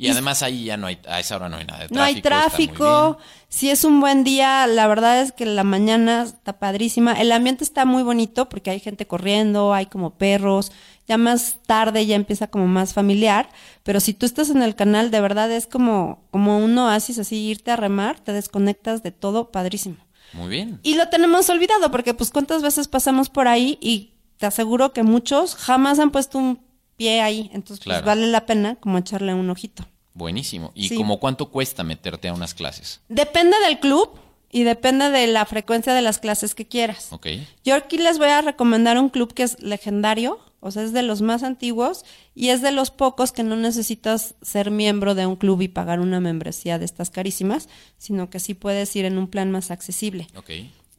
Y, 0.08 0.12
además 0.12 0.44
ahí 0.44 0.66
ya 0.66 0.78
no 0.78 0.88
hay, 0.88 1.00
a 1.08 1.20
esa 1.20 1.36
hora 1.36 1.50
no 1.50 1.58
hay 1.58 1.66
nada 1.66 1.80
de 1.80 1.88
tráfico. 1.88 2.00
no 2.00 2.04
hay 2.04 2.22
tráfico, 2.22 3.18
si 3.50 3.70
es 3.70 3.84
un 3.84 4.00
buen 4.00 4.24
día, 4.24 4.68
la 4.68 4.88
verdad 4.88 5.22
es 5.22 5.32
que 5.32 5.46
la 5.46 5.64
mañana 5.64 6.24
está 6.24 6.60
padrísima, 6.60 7.14
el 7.14 7.32
ambiente 7.32 7.64
está 7.64 7.86
muy 7.86 8.04
bonito 8.04 8.50
porque 8.50 8.72
hay 8.72 8.80
gente 8.80 9.08
corriendo, 9.08 9.74
hay 9.74 9.86
como 9.86 10.16
perros, 10.16 10.72
ya 11.08 11.18
más 11.18 11.58
tarde 11.66 12.06
ya 12.06 12.16
empieza 12.16 12.48
como 12.48 12.68
más 12.68 12.94
familiar, 12.94 13.50
pero 13.84 14.00
si 14.00 14.14
tú 14.14 14.26
estás 14.26 14.50
en 14.50 14.62
el 14.62 14.76
canal, 14.76 15.12
de 15.12 15.22
verdad 15.22 15.52
es 15.52 15.68
como, 15.68 16.24
como 16.32 16.60
un 16.60 16.78
oasis, 16.78 17.20
así 17.20 17.36
irte 17.38 17.72
a 17.72 17.76
remar, 17.76 18.20
te 18.20 18.34
desconectas 18.34 19.04
de 19.04 19.12
todo, 19.12 19.52
padrísimo. 19.52 19.98
Muy 20.34 20.50
bien. 20.50 20.80
Y 20.84 20.96
lo 20.96 21.10
tenemos 21.10 21.50
olvidado, 21.50 21.92
porque 21.92 22.14
pues 22.14 22.32
cuántas 22.32 22.62
veces 22.62 22.88
pasamos 22.88 23.30
por 23.30 23.48
ahí 23.48 23.78
y 23.82 24.14
te 24.38 24.48
aseguro 24.48 24.94
que 24.94 25.04
muchos 25.04 25.56
jamás 25.56 26.00
han 26.00 26.12
puesto 26.12 26.38
un 26.38 26.60
pie 26.98 27.22
ahí. 27.22 27.50
Entonces, 27.54 27.84
Claro. 27.84 28.04
pues 28.04 28.06
vale 28.16 28.28
la 28.28 28.46
pena 28.46 28.76
como 28.76 28.98
echarle 28.98 29.34
un 29.34 29.50
ojito. 29.50 29.86
Buenísimo. 30.14 30.72
¿Y 30.76 30.90
Sí. 30.90 30.96
como 30.96 31.20
cuánto 31.20 31.50
cuesta 31.50 31.84
meterte 31.84 32.28
a 32.28 32.34
unas 32.34 32.54
clases? 32.54 33.02
Depende 33.10 33.56
del 33.68 33.80
club 33.80 34.10
y 34.52 34.64
depende 34.64 35.10
de 35.10 35.28
la 35.28 35.46
frecuencia 35.46 35.94
de 35.94 36.02
las 36.02 36.20
clases 36.20 36.54
que 36.54 36.68
quieras. 36.68 37.08
¿Ok? 37.12 37.28
Yo 37.64 37.76
aquí 37.76 37.98
les 37.98 38.18
voy 38.20 38.28
a 38.30 38.42
recomendar 38.42 38.98
un 39.00 39.10
club 39.10 39.34
que 39.34 39.44
es 39.44 39.60
legendario, 39.62 40.40
o 40.60 40.70
sea, 40.72 40.84
es 40.84 40.94
de 40.94 41.02
los 41.02 41.22
más 41.22 41.42
antiguos 41.44 42.06
y 42.36 42.50
es 42.50 42.62
de 42.62 42.72
los 42.72 42.92
pocos 42.92 43.32
que 43.32 43.44
no 43.44 43.56
necesitas 43.56 44.36
ser 44.42 44.70
miembro 44.72 45.16
de 45.16 45.26
un 45.26 45.36
club 45.36 45.62
y 45.62 45.68
pagar 45.68 46.00
una 46.00 46.20
membresía 46.20 46.78
de 46.80 46.86
estas 46.86 47.10
carísimas, 47.10 47.68
sino 47.98 48.30
que 48.30 48.40
sí 48.40 48.54
puedes 48.54 48.96
ir 48.96 49.06
en 49.06 49.18
un 49.18 49.28
plan 49.28 49.50
más 49.52 49.72
accesible. 49.72 50.28
Ok. 50.38 50.52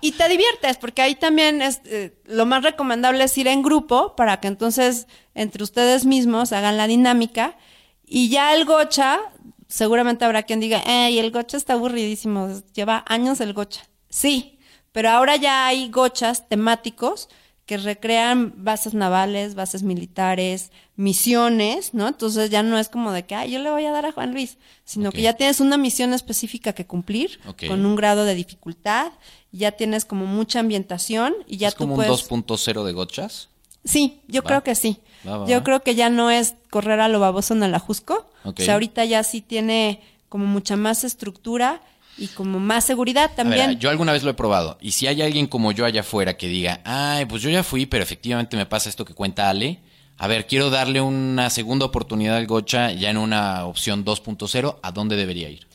Y 0.00 0.12
te 0.12 0.28
diviertes, 0.28 0.78
porque 0.78 1.02
ahí 1.02 1.14
también 1.14 1.62
es 1.62 1.80
eh, 1.84 2.16
lo 2.24 2.46
más 2.46 2.62
recomendable 2.62 3.24
es 3.24 3.38
ir 3.38 3.46
en 3.46 3.62
grupo 3.62 4.16
para 4.16 4.40
que 4.40 4.48
entonces 4.48 5.06
entre 5.34 5.62
ustedes 5.62 6.04
mismos 6.04 6.52
hagan 6.52 6.76
la 6.76 6.86
dinámica. 6.86 7.56
Y 8.04 8.28
ya 8.28 8.54
el 8.54 8.64
gocha, 8.64 9.20
seguramente 9.68 10.24
habrá 10.24 10.42
quien 10.42 10.60
diga, 10.60 10.82
¡Ey, 10.86 11.18
el 11.18 11.30
gocha 11.30 11.56
está 11.56 11.74
aburridísimo! 11.74 12.48
Lleva 12.74 13.04
años 13.06 13.40
el 13.40 13.52
gocha. 13.52 13.88
Sí, 14.08 14.58
pero 14.90 15.10
ahora 15.10 15.36
ya 15.36 15.66
hay 15.66 15.88
gochas 15.88 16.48
temáticos 16.48 17.28
que 17.66 17.76
recrean 17.76 18.52
bases 18.56 18.92
navales, 18.92 19.54
bases 19.54 19.82
militares, 19.82 20.72
misiones, 20.96 21.94
¿no? 21.94 22.08
Entonces 22.08 22.50
ya 22.50 22.62
no 22.62 22.78
es 22.78 22.88
como 22.88 23.12
de 23.12 23.24
que, 23.24 23.34
ay, 23.34 23.52
yo 23.52 23.60
le 23.60 23.70
voy 23.70 23.84
a 23.84 23.92
dar 23.92 24.04
a 24.04 24.12
Juan 24.12 24.32
Luis, 24.32 24.58
sino 24.84 25.12
que 25.12 25.22
ya 25.22 25.34
tienes 25.34 25.60
una 25.60 25.76
misión 25.76 26.12
específica 26.12 26.72
que 26.72 26.86
cumplir 26.86 27.40
con 27.68 27.86
un 27.86 27.96
grado 27.96 28.24
de 28.24 28.34
dificultad, 28.34 29.12
ya 29.52 29.72
tienes 29.72 30.04
como 30.04 30.26
mucha 30.26 30.60
ambientación 30.60 31.34
y 31.46 31.58
ya 31.58 31.68
es 31.68 31.74
tú 31.74 31.84
como 31.84 31.94
puedes... 31.96 32.30
un 32.30 32.44
2.0 32.44 32.84
de 32.84 32.92
gochas. 32.92 33.48
Sí, 33.84 34.20
yo 34.28 34.42
Va. 34.42 34.48
creo 34.48 34.64
que 34.64 34.74
sí. 34.74 34.98
Va, 35.26 35.38
va, 35.38 35.46
yo 35.48 35.62
creo 35.62 35.82
que 35.82 35.94
ya 35.94 36.08
no 36.08 36.30
es 36.30 36.54
correr 36.70 37.00
a 37.00 37.08
lo 37.08 37.20
baboso 37.20 37.54
en 37.54 37.62
el 37.62 37.74
ajusco. 37.74 38.26
Ok. 38.44 38.60
O 38.60 38.62
sea, 38.62 38.74
ahorita 38.74 39.04
ya 39.04 39.22
sí 39.22 39.40
tiene 39.40 40.02
como 40.28 40.46
mucha 40.46 40.76
más 40.76 41.04
estructura 41.04 41.80
y 42.18 42.28
como 42.28 42.60
más 42.60 42.84
seguridad 42.84 43.30
también. 43.34 43.68
ver, 43.70 43.78
yo 43.78 43.90
alguna 43.90 44.12
vez 44.12 44.22
lo 44.22 44.30
he 44.30 44.34
probado. 44.34 44.78
Y 44.80 44.92
si 44.92 45.06
hay 45.06 45.22
alguien 45.22 45.46
como 45.46 45.72
yo 45.72 45.84
allá 45.84 46.00
afuera 46.02 46.36
que 46.36 46.48
diga, 46.48 46.80
ay, 46.84 47.24
pues 47.26 47.42
yo 47.42 47.50
ya 47.50 47.62
fui, 47.62 47.86
pero 47.86 48.02
efectivamente 48.02 48.56
me 48.56 48.66
pasa 48.66 48.88
esto 48.88 49.04
que 49.04 49.14
cuenta 49.14 49.48
Ale. 49.48 49.80
A 50.18 50.28
ver, 50.28 50.46
quiero 50.46 50.70
darle 50.70 51.00
una 51.00 51.50
segunda 51.50 51.86
oportunidad 51.86 52.36
al 52.36 52.46
gocha 52.46 52.92
ya 52.92 53.10
en 53.10 53.16
una 53.16 53.64
opción 53.64 54.04
2.0. 54.04 54.78
¿A 54.82 54.92
dónde 54.92 55.16
debería 55.16 55.48
ir? 55.48 55.66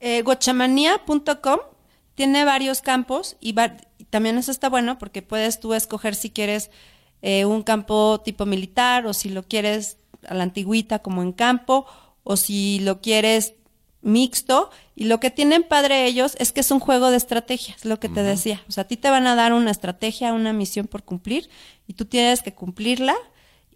Eh, 0.00 0.22
gochamanía.com 0.22 1.58
tiene 2.14 2.44
varios 2.44 2.80
campos 2.80 3.36
y, 3.40 3.52
va- 3.52 3.76
y 3.98 4.04
también 4.04 4.38
eso 4.38 4.50
está 4.52 4.68
bueno 4.68 4.98
porque 4.98 5.22
puedes 5.22 5.58
tú 5.60 5.74
escoger 5.74 6.14
si 6.14 6.30
quieres 6.30 6.70
eh, 7.22 7.44
un 7.44 7.62
campo 7.62 8.20
tipo 8.24 8.46
militar 8.46 9.06
o 9.06 9.12
si 9.12 9.28
lo 9.30 9.42
quieres 9.42 9.98
a 10.28 10.34
la 10.34 10.44
antigüita 10.44 11.00
como 11.00 11.22
en 11.22 11.32
campo 11.32 11.86
o 12.22 12.36
si 12.36 12.78
lo 12.80 13.00
quieres 13.00 13.54
mixto 14.04 14.70
y 14.94 15.04
lo 15.04 15.18
que 15.18 15.30
tienen 15.30 15.64
padre 15.64 16.06
ellos 16.06 16.36
es 16.38 16.52
que 16.52 16.60
es 16.60 16.70
un 16.70 16.78
juego 16.78 17.10
de 17.10 17.16
estrategias, 17.16 17.84
lo 17.84 17.98
que 17.98 18.08
te 18.08 18.22
decía. 18.22 18.62
O 18.68 18.72
sea, 18.72 18.82
a 18.82 18.86
ti 18.86 18.96
te 18.96 19.10
van 19.10 19.26
a 19.26 19.34
dar 19.34 19.52
una 19.52 19.70
estrategia, 19.70 20.32
una 20.32 20.52
misión 20.52 20.86
por 20.86 21.02
cumplir 21.02 21.50
y 21.88 21.94
tú 21.94 22.04
tienes 22.04 22.42
que 22.42 22.54
cumplirla 22.54 23.16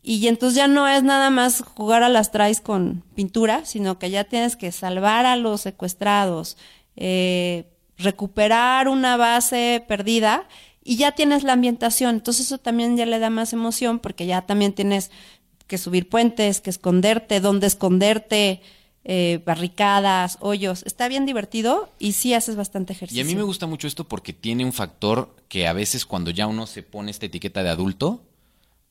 y 0.02 0.28
entonces 0.28 0.56
ya 0.56 0.68
no 0.68 0.86
es 0.86 1.02
nada 1.02 1.30
más 1.30 1.62
jugar 1.62 2.02
a 2.02 2.08
las 2.08 2.30
traes 2.30 2.60
con 2.60 3.02
pintura, 3.14 3.64
sino 3.64 3.98
que 3.98 4.10
ya 4.10 4.24
tienes 4.24 4.56
que 4.56 4.70
salvar 4.70 5.26
a 5.26 5.36
los 5.36 5.62
secuestrados, 5.62 6.56
eh, 6.96 7.70
recuperar 7.96 8.88
una 8.88 9.16
base 9.16 9.84
perdida 9.88 10.46
y 10.84 10.96
ya 10.96 11.12
tienes 11.12 11.42
la 11.42 11.54
ambientación. 11.54 12.16
Entonces 12.16 12.46
eso 12.46 12.58
también 12.58 12.96
ya 12.96 13.06
le 13.06 13.18
da 13.18 13.30
más 13.30 13.52
emoción 13.52 13.98
porque 13.98 14.26
ya 14.26 14.42
también 14.42 14.72
tienes 14.72 15.10
que 15.66 15.78
subir 15.78 16.08
puentes, 16.08 16.60
que 16.60 16.70
esconderte, 16.70 17.40
dónde 17.40 17.66
esconderte, 17.66 18.62
eh, 19.10 19.42
barricadas, 19.44 20.36
hoyos. 20.40 20.82
Está 20.86 21.08
bien 21.08 21.24
divertido 21.26 21.88
y 21.98 22.12
sí 22.12 22.34
haces 22.34 22.56
bastante 22.56 22.92
Y 22.92 22.96
ejercicio. 22.96 23.22
a 23.24 23.26
mí 23.26 23.34
me 23.34 23.42
gusta 23.42 23.66
mucho 23.66 23.88
esto 23.88 24.04
porque 24.06 24.34
tiene 24.34 24.64
un 24.66 24.72
factor 24.74 25.34
que 25.48 25.66
a 25.66 25.72
veces 25.72 26.04
cuando 26.04 26.30
ya 26.30 26.46
uno 26.46 26.66
se 26.66 26.82
pone 26.82 27.10
esta 27.10 27.24
etiqueta 27.26 27.62
de 27.62 27.70
adulto, 27.70 28.22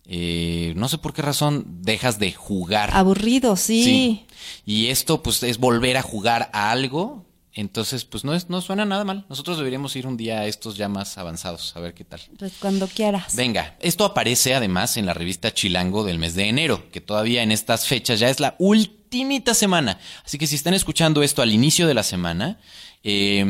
eh, 0.06 0.74
no 0.76 0.90
sé 0.90 0.98
por 0.98 1.14
qué 1.14 1.22
razón 1.22 1.66
dejas 1.82 2.18
de 2.18 2.32
jugar. 2.34 2.90
Aburrido, 2.94 3.56
sí. 3.56 4.26
Y 4.66 4.88
esto 4.88 5.22
pues 5.22 5.44
es 5.44 5.60
volver 5.60 5.98
a 5.98 6.02
jugar 6.02 6.50
a 6.52 6.72
algo. 6.72 7.24
Entonces, 7.58 8.06
pues 8.06 8.24
no 8.24 8.36
es, 8.36 8.52
no 8.52 8.62
suena 8.62 8.86
nada 8.86 9.04
mal. 9.04 9.26
Nosotros 9.30 9.58
deberíamos 9.58 9.96
ir 9.96 10.06
un 10.06 10.16
día 10.16 10.42
a 10.42 10.46
estos 10.46 10.78
ya 10.78 10.88
más 10.90 11.18
avanzados, 11.18 11.76
a 11.76 11.80
ver 11.80 11.96
qué 11.96 12.04
tal. 12.04 12.22
Pues 12.38 12.54
cuando 12.60 12.88
quieras. 12.88 13.36
Venga, 13.36 13.76
esto 13.80 14.06
aparece 14.06 14.54
además 14.54 14.96
en 14.96 15.08
la 15.08 15.16
revista 15.16 15.52
Chilango 15.52 16.04
del 16.04 16.20
mes 16.20 16.36
de 16.36 16.50
enero, 16.50 16.84
que 16.92 17.02
todavía 17.02 17.42
en 17.42 17.52
estas 17.52 17.88
fechas 17.88 18.20
ya 18.20 18.30
es 18.30 18.40
la 18.40 18.56
ultimita 18.60 19.56
semana. 19.56 19.98
Así 20.24 20.38
que 20.38 20.46
si 20.46 20.54
están 20.54 20.76
escuchando 20.76 21.24
esto 21.24 21.42
al 21.42 21.52
inicio 21.52 21.88
de 21.88 21.96
la 21.96 22.04
semana, 22.04 22.60
eh, 23.04 23.44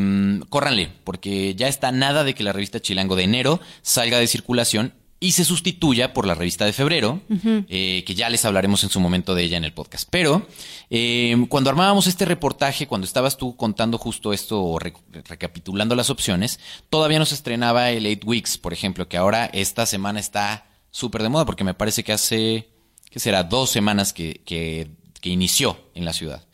córranle, 0.48 0.90
porque 1.04 1.54
ya 1.56 1.68
está 1.68 1.92
nada 1.92 2.24
de 2.24 2.34
que 2.34 2.44
la 2.44 2.54
revista 2.54 2.80
Chilango 2.80 3.18
de 3.18 3.24
enero 3.24 3.60
salga 3.82 4.20
de 4.20 4.28
circulación 4.28 4.94
y 5.20 5.32
se 5.32 5.46
sustituya 5.46 6.14
por 6.14 6.28
la 6.28 6.36
revista 6.36 6.64
de 6.66 6.74
febrero, 6.74 7.22
eh, 7.68 8.04
que 8.06 8.14
ya 8.14 8.30
les 8.30 8.46
hablaremos 8.46 8.84
en 8.84 8.92
su 8.92 9.00
momento 9.00 9.34
de 9.34 9.44
ella 9.46 9.58
en 9.58 9.64
el 9.64 9.74
podcast. 9.74 10.08
Pero 10.12 10.48
eh, 10.92 11.36
cuando 11.50 11.72
armábamos 11.72 12.06
este 12.06 12.24
reportaje, 12.26 12.86
cuando 12.86 13.06
estabas 13.06 13.36
tú 13.36 13.56
contando 13.56 13.98
justo 13.98 14.32
esto 14.32 14.62
o 14.62 14.78
re- 14.78 14.94
recapitulando 15.28 15.96
las 15.96 16.12
opciones, 16.12 16.60
todavía 16.92 17.18
no 17.18 17.26
se 17.26 17.34
estrenaba 17.34 17.90
el 17.90 18.06
Eight 18.06 18.24
Weeks, 18.26 18.60
por 18.60 18.74
ejemplo, 18.74 19.08
que 19.08 19.18
ahora 19.18 19.46
esta 19.48 19.88
semana 19.88 20.20
está 20.20 20.68
súper 20.92 21.24
de 21.24 21.30
moda, 21.30 21.46
porque 21.46 21.64
me 21.64 21.74
parece 21.74 22.04
que 22.04 22.14
hace, 22.14 22.70
¿qué 23.10 23.20
será? 23.20 23.44
Dos 23.44 23.72
semanas 23.72 24.14
que, 24.14 24.42
que, 24.46 24.92
que 25.20 25.30
inició 25.30 25.80
en 25.96 26.06
la 26.06 26.14
ciudad. 26.14 26.46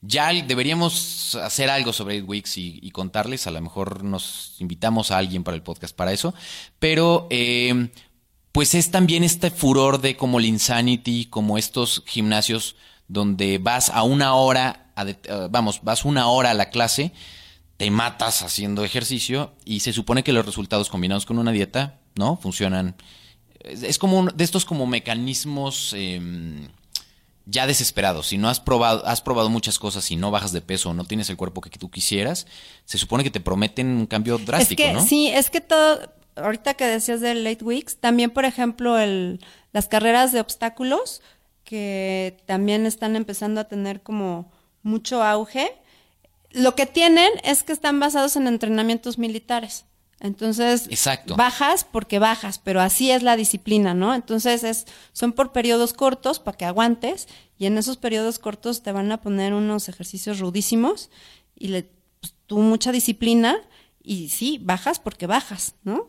Ya 0.00 0.32
deberíamos 0.32 1.34
hacer 1.34 1.70
algo 1.70 1.92
sobre 1.92 2.14
Eight 2.14 2.28
Weeks 2.28 2.56
y, 2.56 2.78
y 2.80 2.92
contarles, 2.92 3.48
a 3.48 3.50
lo 3.50 3.60
mejor 3.60 4.04
nos 4.04 4.54
invitamos 4.60 5.10
a 5.10 5.18
alguien 5.18 5.42
para 5.42 5.56
el 5.56 5.64
podcast 5.64 5.96
para 5.96 6.12
eso, 6.12 6.34
pero... 6.78 7.26
eh, 7.30 7.88
pues 8.52 8.74
es 8.74 8.90
también 8.90 9.24
este 9.24 9.50
furor 9.50 10.00
de 10.00 10.16
como 10.16 10.38
el 10.38 10.44
Insanity, 10.46 11.26
como 11.26 11.58
estos 11.58 12.02
gimnasios 12.06 12.76
donde 13.08 13.58
vas 13.58 13.90
a 13.90 14.02
una 14.02 14.34
hora, 14.34 14.90
a 14.94 15.04
de- 15.04 15.18
eh, 15.24 15.48
vamos, 15.50 15.80
vas 15.82 16.04
una 16.04 16.28
hora 16.28 16.50
a 16.50 16.54
la 16.54 16.70
clase, 16.70 17.12
te 17.78 17.90
matas 17.90 18.42
haciendo 18.42 18.84
ejercicio 18.84 19.54
y 19.64 19.80
se 19.80 19.92
supone 19.92 20.22
que 20.22 20.32
los 20.32 20.46
resultados 20.46 20.88
combinados 20.88 21.26
con 21.26 21.38
una 21.38 21.50
dieta, 21.52 21.98
¿no? 22.14 22.36
Funcionan. 22.36 22.94
Es, 23.60 23.82
es 23.82 23.98
como 23.98 24.18
un- 24.18 24.32
de 24.34 24.44
estos 24.44 24.64
como 24.64 24.86
mecanismos 24.86 25.92
em, 25.96 26.68
ya 27.46 27.66
desesperados. 27.66 28.28
Si 28.28 28.38
no 28.38 28.48
has 28.48 28.60
probado, 28.60 29.04
has 29.06 29.20
probado 29.20 29.48
muchas 29.50 29.78
cosas 29.78 30.10
y 30.10 30.16
no 30.16 30.30
bajas 30.30 30.52
de 30.52 30.60
peso 30.60 30.90
o 30.90 30.94
no 30.94 31.04
tienes 31.04 31.28
el 31.30 31.36
cuerpo 31.36 31.60
que 31.60 31.70
tú 31.70 31.90
quisieras, 31.90 32.46
se 32.84 32.98
supone 32.98 33.24
que 33.24 33.30
te 33.30 33.40
prometen 33.40 33.88
un 33.88 34.06
cambio 34.06 34.38
drástico, 34.38 34.82
es 34.82 34.88
que 34.88 34.94
¿no? 34.94 35.04
sí, 35.04 35.28
es 35.28 35.50
que 35.50 35.60
todo, 35.60 35.98
ahorita 36.36 36.74
que 36.74 36.86
decías 36.86 37.20
del 37.20 37.44
late 37.44 37.64
weeks, 37.64 37.96
también 37.96 38.30
por 38.30 38.44
ejemplo 38.44 38.98
el, 38.98 39.40
las 39.72 39.88
carreras 39.88 40.32
de 40.32 40.40
obstáculos 40.40 41.22
que 41.64 42.38
también 42.46 42.86
están 42.86 43.16
empezando 43.16 43.60
a 43.60 43.64
tener 43.64 44.02
como 44.02 44.50
mucho 44.82 45.22
auge. 45.22 45.72
Lo 46.50 46.74
que 46.74 46.86
tienen 46.86 47.30
es 47.44 47.62
que 47.62 47.72
están 47.72 47.98
basados 48.00 48.36
en 48.36 48.46
entrenamientos 48.46 49.18
militares. 49.18 49.86
Entonces, 50.20 50.86
Exacto. 50.88 51.34
bajas 51.34 51.84
porque 51.84 52.20
bajas, 52.20 52.60
pero 52.60 52.80
así 52.80 53.10
es 53.10 53.24
la 53.24 53.36
disciplina, 53.36 53.92
¿no? 53.92 54.14
Entonces, 54.14 54.62
es, 54.62 54.86
son 55.12 55.32
por 55.32 55.50
periodos 55.50 55.94
cortos 55.94 56.38
para 56.38 56.56
que 56.56 56.64
aguantes 56.64 57.26
y 57.58 57.66
en 57.66 57.76
esos 57.76 57.96
periodos 57.96 58.38
cortos 58.38 58.82
te 58.84 58.92
van 58.92 59.10
a 59.10 59.20
poner 59.20 59.52
unos 59.52 59.88
ejercicios 59.88 60.38
rudísimos 60.38 61.10
y 61.56 61.68
le, 61.68 61.88
pues, 62.20 62.34
tú 62.46 62.58
mucha 62.58 62.92
disciplina 62.92 63.56
y 64.00 64.28
sí, 64.28 64.60
bajas 64.62 65.00
porque 65.00 65.26
bajas, 65.26 65.74
¿no? 65.82 66.06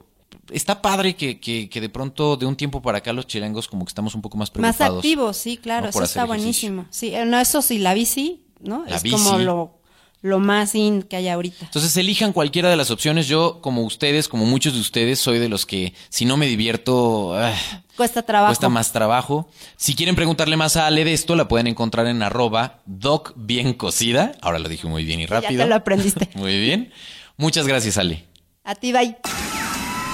Está 0.51 0.81
padre 0.81 1.15
que, 1.15 1.39
que, 1.39 1.69
que 1.69 1.81
de 1.81 1.89
pronto 1.89 2.35
de 2.37 2.45
un 2.45 2.55
tiempo 2.55 2.81
para 2.81 2.99
acá 2.99 3.13
los 3.13 3.27
chilangos 3.27 3.67
como 3.67 3.85
que 3.85 3.89
estamos 3.89 4.15
un 4.15 4.21
poco 4.21 4.37
más 4.37 4.49
Más 4.55 4.75
preocupados. 4.75 4.97
activos, 4.99 5.37
sí, 5.37 5.57
claro, 5.57 5.83
¿no? 5.85 5.89
eso 5.89 6.03
está 6.03 6.25
buenísimo. 6.25 6.85
Sí, 6.89 7.13
eh, 7.13 7.25
no, 7.25 7.39
eso 7.39 7.61
sí, 7.61 7.79
la 7.79 7.93
bici, 7.93 8.43
¿no? 8.61 8.85
La 8.87 8.97
es 8.97 9.03
bici. 9.03 9.15
como 9.15 9.37
lo, 9.39 9.79
lo 10.21 10.39
más 10.39 10.73
in 10.75 11.03
que 11.03 11.15
hay 11.17 11.27
ahorita. 11.27 11.65
Entonces 11.65 11.95
elijan 11.97 12.31
cualquiera 12.33 12.69
de 12.69 12.77
las 12.77 12.91
opciones. 12.91 13.27
Yo, 13.27 13.59
como 13.61 13.83
ustedes, 13.83 14.27
como 14.29 14.45
muchos 14.45 14.73
de 14.73 14.79
ustedes, 14.79 15.19
soy 15.19 15.39
de 15.39 15.49
los 15.49 15.65
que 15.65 15.93
si 16.09 16.25
no 16.25 16.37
me 16.37 16.47
divierto, 16.47 17.35
ah, 17.35 17.53
Cuesta 17.97 18.21
trabajo. 18.23 18.49
cuesta 18.51 18.69
más 18.69 18.91
trabajo. 18.91 19.49
Si 19.77 19.95
quieren 19.95 20.15
preguntarle 20.15 20.55
más 20.57 20.77
a 20.77 20.87
Ale 20.87 21.03
de 21.05 21.13
esto, 21.13 21.35
la 21.35 21.47
pueden 21.47 21.67
encontrar 21.67 22.07
en 22.07 22.23
arroba 22.23 22.79
doc 22.85 23.33
bien 23.35 23.73
cocida. 23.73 24.31
Ahora 24.41 24.59
lo 24.59 24.69
dije 24.69 24.87
muy 24.87 25.03
bien 25.03 25.19
y 25.19 25.25
rápido. 25.25 25.61
te 25.63 25.69
lo 25.69 25.75
aprendiste. 25.75 26.29
muy 26.35 26.59
bien. 26.59 26.91
Muchas 27.37 27.67
gracias, 27.67 27.97
Ale. 27.97 28.25
A 28.63 28.75
ti, 28.75 28.93
bye. 28.93 29.17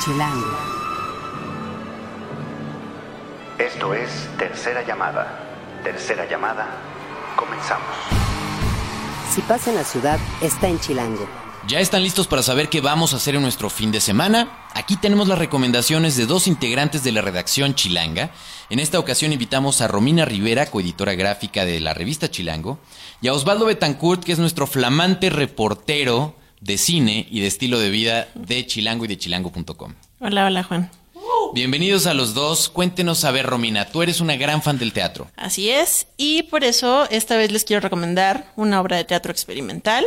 Chilango. 0.03 0.57
Esto 3.57 3.93
es 3.93 4.09
Tercera 4.37 4.81
Llamada. 4.87 5.81
Tercera 5.83 6.25
Llamada. 6.29 6.67
Comenzamos. 7.35 7.85
Si 9.29 9.41
pasa 9.41 9.71
en 9.71 9.75
la 9.75 9.83
ciudad, 9.83 10.17
está 10.41 10.69
en 10.69 10.79
Chilango. 10.79 11.27
¿Ya 11.67 11.81
están 11.81 12.01
listos 12.01 12.27
para 12.27 12.43
saber 12.43 12.69
qué 12.69 12.79
vamos 12.79 13.13
a 13.13 13.17
hacer 13.17 13.35
en 13.35 13.41
nuestro 13.41 13.69
fin 13.69 13.91
de 13.91 13.99
semana? 13.99 14.67
Aquí 14.73 14.95
tenemos 14.95 15.27
las 15.27 15.37
recomendaciones 15.37 16.15
de 16.15 16.25
dos 16.25 16.47
integrantes 16.47 17.03
de 17.03 17.11
la 17.11 17.21
redacción 17.21 17.75
Chilanga. 17.75 18.31
En 18.69 18.79
esta 18.79 18.99
ocasión 18.99 19.33
invitamos 19.33 19.81
a 19.81 19.89
Romina 19.89 20.23
Rivera, 20.23 20.71
coeditora 20.71 21.15
gráfica 21.15 21.65
de 21.65 21.81
la 21.81 21.93
revista 21.93 22.31
Chilango, 22.31 22.79
y 23.21 23.27
a 23.27 23.33
Osvaldo 23.33 23.65
Betancourt, 23.65 24.23
que 24.23 24.31
es 24.31 24.39
nuestro 24.39 24.65
flamante 24.65 25.29
reportero 25.29 26.38
de 26.61 26.77
cine 26.77 27.27
y 27.29 27.41
de 27.41 27.47
estilo 27.47 27.79
de 27.79 27.89
vida 27.89 28.27
de 28.35 28.65
Chilango 28.65 29.05
y 29.05 29.07
de 29.07 29.17
chilango.com. 29.17 29.93
Hola, 30.19 30.45
hola 30.45 30.63
Juan. 30.63 30.91
Bienvenidos 31.53 32.05
a 32.05 32.13
los 32.13 32.33
dos. 32.33 32.69
Cuéntenos, 32.69 33.25
a 33.25 33.31
ver, 33.31 33.45
Romina, 33.45 33.85
tú 33.85 34.03
eres 34.03 34.21
una 34.21 34.35
gran 34.35 34.61
fan 34.61 34.77
del 34.77 34.93
teatro. 34.93 35.31
Así 35.35 35.69
es, 35.69 36.07
y 36.15 36.43
por 36.43 36.63
eso 36.63 37.09
esta 37.09 37.37
vez 37.37 37.51
les 37.51 37.63
quiero 37.63 37.79
recomendar 37.79 38.51
una 38.55 38.79
obra 38.79 38.97
de 38.97 39.03
teatro 39.03 39.31
experimental 39.31 40.05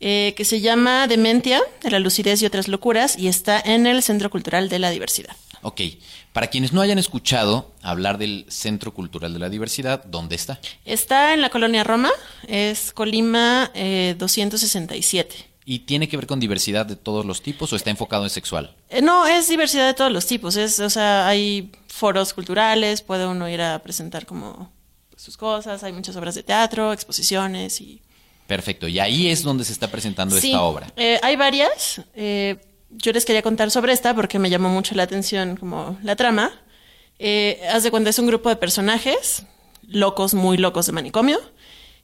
eh, 0.00 0.34
que 0.36 0.44
se 0.44 0.60
llama 0.60 1.06
Dementia, 1.06 1.60
de 1.82 1.90
la 1.90 1.98
lucidez 1.98 2.42
y 2.42 2.46
otras 2.46 2.68
locuras, 2.68 3.18
y 3.18 3.28
está 3.28 3.58
en 3.58 3.86
el 3.86 4.02
Centro 4.02 4.30
Cultural 4.30 4.68
de 4.68 4.78
la 4.78 4.90
Diversidad. 4.90 5.34
Ok, 5.62 5.80
para 6.32 6.48
quienes 6.48 6.72
no 6.72 6.82
hayan 6.82 6.98
escuchado 6.98 7.72
hablar 7.82 8.18
del 8.18 8.44
Centro 8.48 8.94
Cultural 8.94 9.32
de 9.32 9.40
la 9.40 9.48
Diversidad, 9.48 10.04
¿dónde 10.04 10.36
está? 10.36 10.60
Está 10.84 11.34
en 11.34 11.40
la 11.40 11.50
colonia 11.50 11.82
Roma, 11.82 12.10
es 12.46 12.92
Colima 12.92 13.70
eh, 13.74 14.14
267. 14.18 15.47
¿Y 15.70 15.80
tiene 15.80 16.08
que 16.08 16.16
ver 16.16 16.26
con 16.26 16.40
diversidad 16.40 16.86
de 16.86 16.96
todos 16.96 17.26
los 17.26 17.42
tipos 17.42 17.70
o 17.74 17.76
está 17.76 17.90
enfocado 17.90 18.24
en 18.24 18.30
sexual? 18.30 18.74
Eh, 18.88 19.02
no, 19.02 19.26
es 19.26 19.48
diversidad 19.48 19.86
de 19.86 19.92
todos 19.92 20.10
los 20.10 20.26
tipos. 20.26 20.56
Es, 20.56 20.80
o 20.80 20.88
sea, 20.88 21.28
hay 21.28 21.70
foros 21.88 22.32
culturales, 22.32 23.02
puede 23.02 23.26
uno 23.26 23.46
ir 23.50 23.60
a 23.60 23.78
presentar 23.80 24.24
como 24.24 24.72
sus 25.14 25.36
cosas, 25.36 25.82
hay 25.84 25.92
muchas 25.92 26.16
obras 26.16 26.34
de 26.36 26.42
teatro, 26.42 26.90
exposiciones 26.94 27.82
y... 27.82 28.00
Perfecto, 28.46 28.88
y 28.88 28.98
ahí 28.98 29.28
es 29.28 29.42
donde 29.42 29.62
se 29.62 29.72
está 29.74 29.88
presentando 29.90 30.40
Sí, 30.40 30.52
esta 30.52 30.62
obra. 30.62 30.86
eh, 30.96 31.20
hay 31.22 31.36
varias. 31.36 32.00
eh, 32.14 32.56
yo 32.90 33.12
les 33.12 33.26
quería 33.26 33.42
contar 33.42 33.70
sobre 33.70 33.92
esta 33.92 34.14
porque 34.14 34.38
me 34.38 34.48
llamó 34.48 34.70
mucho 34.70 34.94
la 34.94 35.02
atención 35.02 35.56
como 35.56 35.98
la 36.02 36.16
trama. 36.16 36.50
Eh, 37.18 37.60
haz 37.70 37.82
de 37.82 37.90
cuenta, 37.90 38.08
es 38.08 38.18
un 38.18 38.26
grupo 38.26 38.48
de 38.48 38.56
personajes, 38.56 39.42
locos, 39.86 40.32
muy 40.32 40.56
locos 40.56 40.86
de 40.86 40.92
manicomio. 40.92 41.38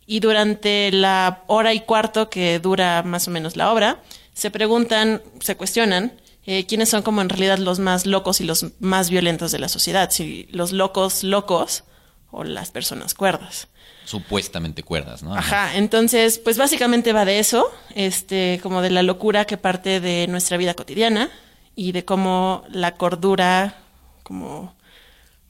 Y 0.07 0.21
durante 0.21 0.91
la 0.93 1.43
hora 1.47 1.73
y 1.73 1.81
cuarto 1.81 2.29
que 2.29 2.59
dura 2.59 3.03
más 3.03 3.27
o 3.29 3.31
menos 3.31 3.57
la 3.57 3.73
obra, 3.73 4.03
se 4.35 4.51
preguntan, 4.51 5.23
se 5.41 5.57
cuestionan 5.57 6.13
eh, 6.47 6.67
quiénes 6.67 6.91
son 6.91 7.03
como 7.03 7.23
en 7.23 7.31
realidad 7.31 7.59
los 7.59 7.79
más 7.79 8.05
locos 8.05 8.41
y 8.41 8.45
los 8.45 8.67
más 8.81 9.09
violentos 9.09 9.51
de 9.53 9.59
la 9.59 9.69
sociedad. 9.69 10.11
Si 10.11 10.47
los 10.51 10.73
locos 10.73 11.23
locos 11.23 11.85
o 12.31 12.45
las 12.45 12.71
personas 12.71 13.15
cuerdas. 13.15 13.69
Supuestamente 14.05 14.83
cuerdas, 14.83 15.23
¿no? 15.23 15.35
Ajá, 15.35 15.77
entonces, 15.77 16.39
pues 16.39 16.59
básicamente 16.59 17.15
va 17.15 17.25
de 17.25 17.39
eso, 17.39 17.73
este, 17.95 18.61
como 18.63 18.83
de 18.83 18.91
la 18.91 19.03
locura 19.03 19.47
que 19.47 19.57
parte 19.57 20.01
de 20.01 20.27
nuestra 20.27 20.59
vida 20.59 20.75
cotidiana 20.75 21.31
y 21.75 21.93
de 21.93 22.05
cómo 22.05 22.65
la 22.69 22.97
cordura, 22.97 23.79
como, 24.23 24.75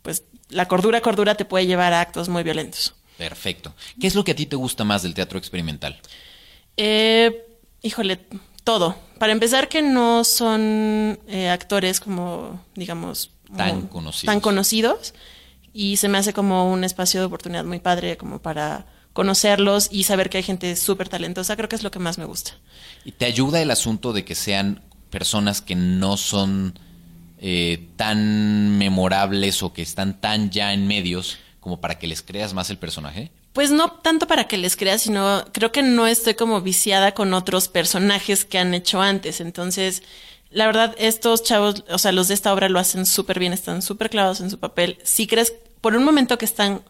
pues, 0.02 0.22
la 0.50 0.68
cordura, 0.68 1.00
cordura 1.00 1.34
te 1.34 1.44
puede 1.44 1.66
llevar 1.66 1.92
a 1.92 2.00
actos 2.00 2.28
muy 2.28 2.44
violentos. 2.44 2.94
Perfecto. 3.18 3.74
¿Qué 4.00 4.07
es 4.07 4.14
lo 4.14 4.24
que 4.24 4.33
a 4.33 4.37
ti 4.37 4.46
te 4.46 4.57
gusta 4.57 4.85
más 4.85 5.03
del 5.03 5.14
teatro 5.14 5.38
experimental? 5.38 6.00
Eh, 6.77 7.46
híjole, 7.83 8.20
todo. 8.64 8.96
Para 9.18 9.33
empezar, 9.33 9.68
que 9.68 9.83
no 9.83 10.24
son 10.24 11.18
eh, 11.29 11.48
actores 11.48 12.00
como, 12.00 12.61
digamos, 12.74 13.31
Tan 13.57 13.83
conocidos. 13.87 14.33
tan 14.33 14.40
conocidos. 14.40 15.14
Y 15.72 15.96
se 15.96 16.09
me 16.09 16.18
hace 16.18 16.33
como 16.33 16.70
un 16.72 16.85
espacio 16.85 17.20
de 17.20 17.27
oportunidad 17.27 17.64
muy 17.64 17.79
padre, 17.81 18.16
como 18.16 18.40
para 18.40 18.87
conocerlos 19.12 19.88
y 19.92 20.05
saber 20.05 20.29
que 20.31 20.38
hay 20.38 20.42
gente 20.42 20.74
súper 20.77 21.09
talentosa. 21.09 21.57
Creo 21.57 21.68
que 21.68 21.77
es 21.77 21.83
lo 21.85 21.90
que 21.90 21.98
más 22.00 22.18
me 22.18 22.24
gusta. 22.24 22.53
¿Y 23.05 23.12
te 23.12 23.27
ayuda 23.27 23.61
el 23.62 23.70
asunto 23.70 24.12
de 24.12 24.24
que 24.24 24.35
sean 24.35 24.83
personas 25.11 25.61
que 25.61 25.77
no 25.77 26.16
son 26.16 26.77
eh, 27.38 27.88
tan 27.96 28.77
memorables 28.79 29.62
o 29.62 29.72
que 29.72 29.83
están 29.83 30.20
tan 30.20 30.50
ya 30.50 30.72
en 30.72 30.87
medios 30.88 31.38
como 31.64 31.81
para 31.81 31.98
que 31.98 32.07
les 32.07 32.22
creas 32.22 32.55
más 32.55 32.70
el 32.70 32.79
personaje? 32.79 33.33
Pues 33.55 33.70
no 33.72 33.90
tanto 33.90 34.27
para 34.29 34.44
que 34.44 34.59
les 34.59 34.77
creas, 34.77 35.03
sino 35.03 35.44
creo 35.53 35.72
que 35.72 35.83
no 35.83 36.07
estoy 36.07 36.35
como 36.35 36.61
viciada 36.61 37.12
con 37.14 37.33
otros 37.35 37.68
personajes 37.68 38.44
que 38.44 38.59
han 38.59 38.74
hecho 38.74 39.00
antes. 39.00 39.40
Entonces, 39.40 40.03
la 40.50 40.66
verdad, 40.66 40.94
estos 40.98 41.42
chavos, 41.42 41.83
o 41.88 41.98
sea, 41.98 42.12
los 42.12 42.29
de 42.29 42.35
esta 42.35 42.53
obra 42.53 42.68
lo 42.68 42.79
hacen 42.79 43.07
súper 43.07 43.38
bien, 43.40 43.53
están 43.53 43.81
súper 43.83 44.11
clavados 44.11 44.40
en 44.40 44.50
su 44.50 44.59
papel. 44.61 44.98
Si 45.03 45.27
crees 45.27 45.55
por 45.81 45.96
un 45.96 46.05
momento 46.05 46.37
que 46.38 46.44
están 46.44 46.83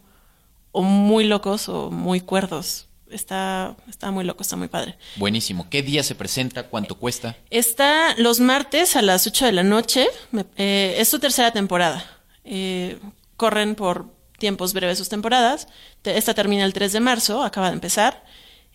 o 0.72 0.82
muy 0.82 1.24
locos 1.24 1.68
o 1.68 1.90
muy 1.90 2.20
cuerdos, 2.20 2.88
está, 3.10 3.76
está 3.88 4.10
muy 4.10 4.24
loco, 4.24 4.42
está 4.42 4.56
muy 4.56 4.68
padre. 4.68 4.96
Buenísimo. 5.16 5.68
¿Qué 5.70 5.82
día 5.82 6.02
se 6.02 6.14
presenta? 6.16 6.64
¿Cuánto 6.64 6.96
cuesta? 6.96 7.36
Está 7.50 8.14
los 8.18 8.40
martes 8.40 8.96
a 8.96 9.02
las 9.02 9.26
8 9.26 9.46
de 9.46 9.52
la 9.52 9.62
noche. 9.62 10.08
Me- 10.32 10.46
eh, 10.56 10.96
es 10.98 11.08
su 11.08 11.20
tercera 11.20 11.52
temporada. 11.52 12.04
Eh, 12.44 12.98
corren 13.36 13.74
por 13.74 14.13
tiempos 14.38 14.72
breves 14.72 14.98
sus 14.98 15.08
temporadas. 15.08 15.68
Te- 16.02 16.16
Esta 16.18 16.34
termina 16.34 16.64
el 16.64 16.72
3 16.72 16.92
de 16.92 17.00
marzo, 17.00 17.42
acaba 17.42 17.68
de 17.68 17.74
empezar. 17.74 18.24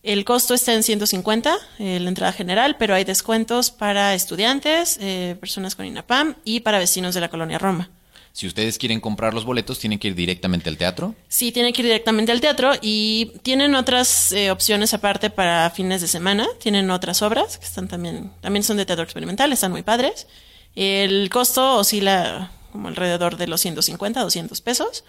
El 0.01 0.23
costo 0.23 0.53
está 0.53 0.73
en 0.73 0.83
150, 0.83 1.57
eh, 1.79 1.99
la 1.99 2.07
entrada 2.07 2.31
general, 2.31 2.77
pero 2.79 2.95
hay 2.95 3.03
descuentos 3.03 3.69
para 3.69 4.13
estudiantes, 4.13 4.97
eh, 5.01 5.35
personas 5.39 5.75
con 5.75 5.85
INAPAM 5.85 6.35
y 6.45 6.61
para 6.61 6.79
vecinos 6.79 7.13
de 7.15 7.21
la 7.21 7.29
colonia 7.29 7.57
Roma. 7.57 7.89
Si 8.31 8.47
ustedes 8.47 8.77
quieren 8.77 9.01
comprar 9.01 9.33
los 9.33 9.43
boletos, 9.43 9.79
tienen 9.79 9.99
que 9.99 10.07
ir 10.07 10.15
directamente 10.15 10.69
al 10.69 10.77
teatro. 10.77 11.15
Sí, 11.27 11.51
tienen 11.51 11.73
que 11.73 11.81
ir 11.81 11.87
directamente 11.87 12.31
al 12.31 12.39
teatro 12.39 12.71
y 12.81 13.33
tienen 13.41 13.75
otras 13.75 14.31
eh, 14.31 14.51
opciones 14.51 14.93
aparte 14.93 15.29
para 15.29 15.69
fines 15.71 15.99
de 15.99 16.07
semana. 16.07 16.47
Tienen 16.61 16.89
otras 16.91 17.21
obras 17.21 17.57
que 17.57 17.65
están 17.65 17.89
también, 17.89 18.31
también 18.39 18.63
son 18.63 18.77
de 18.77 18.85
teatro 18.85 19.03
experimental, 19.03 19.51
están 19.51 19.71
muy 19.71 19.81
padres. 19.81 20.27
El 20.75 21.29
costo 21.29 21.77
oscila 21.77 22.51
como 22.71 22.87
alrededor 22.87 23.35
de 23.35 23.47
los 23.47 23.59
150, 23.59 24.21
200 24.21 24.61
pesos. 24.61 25.03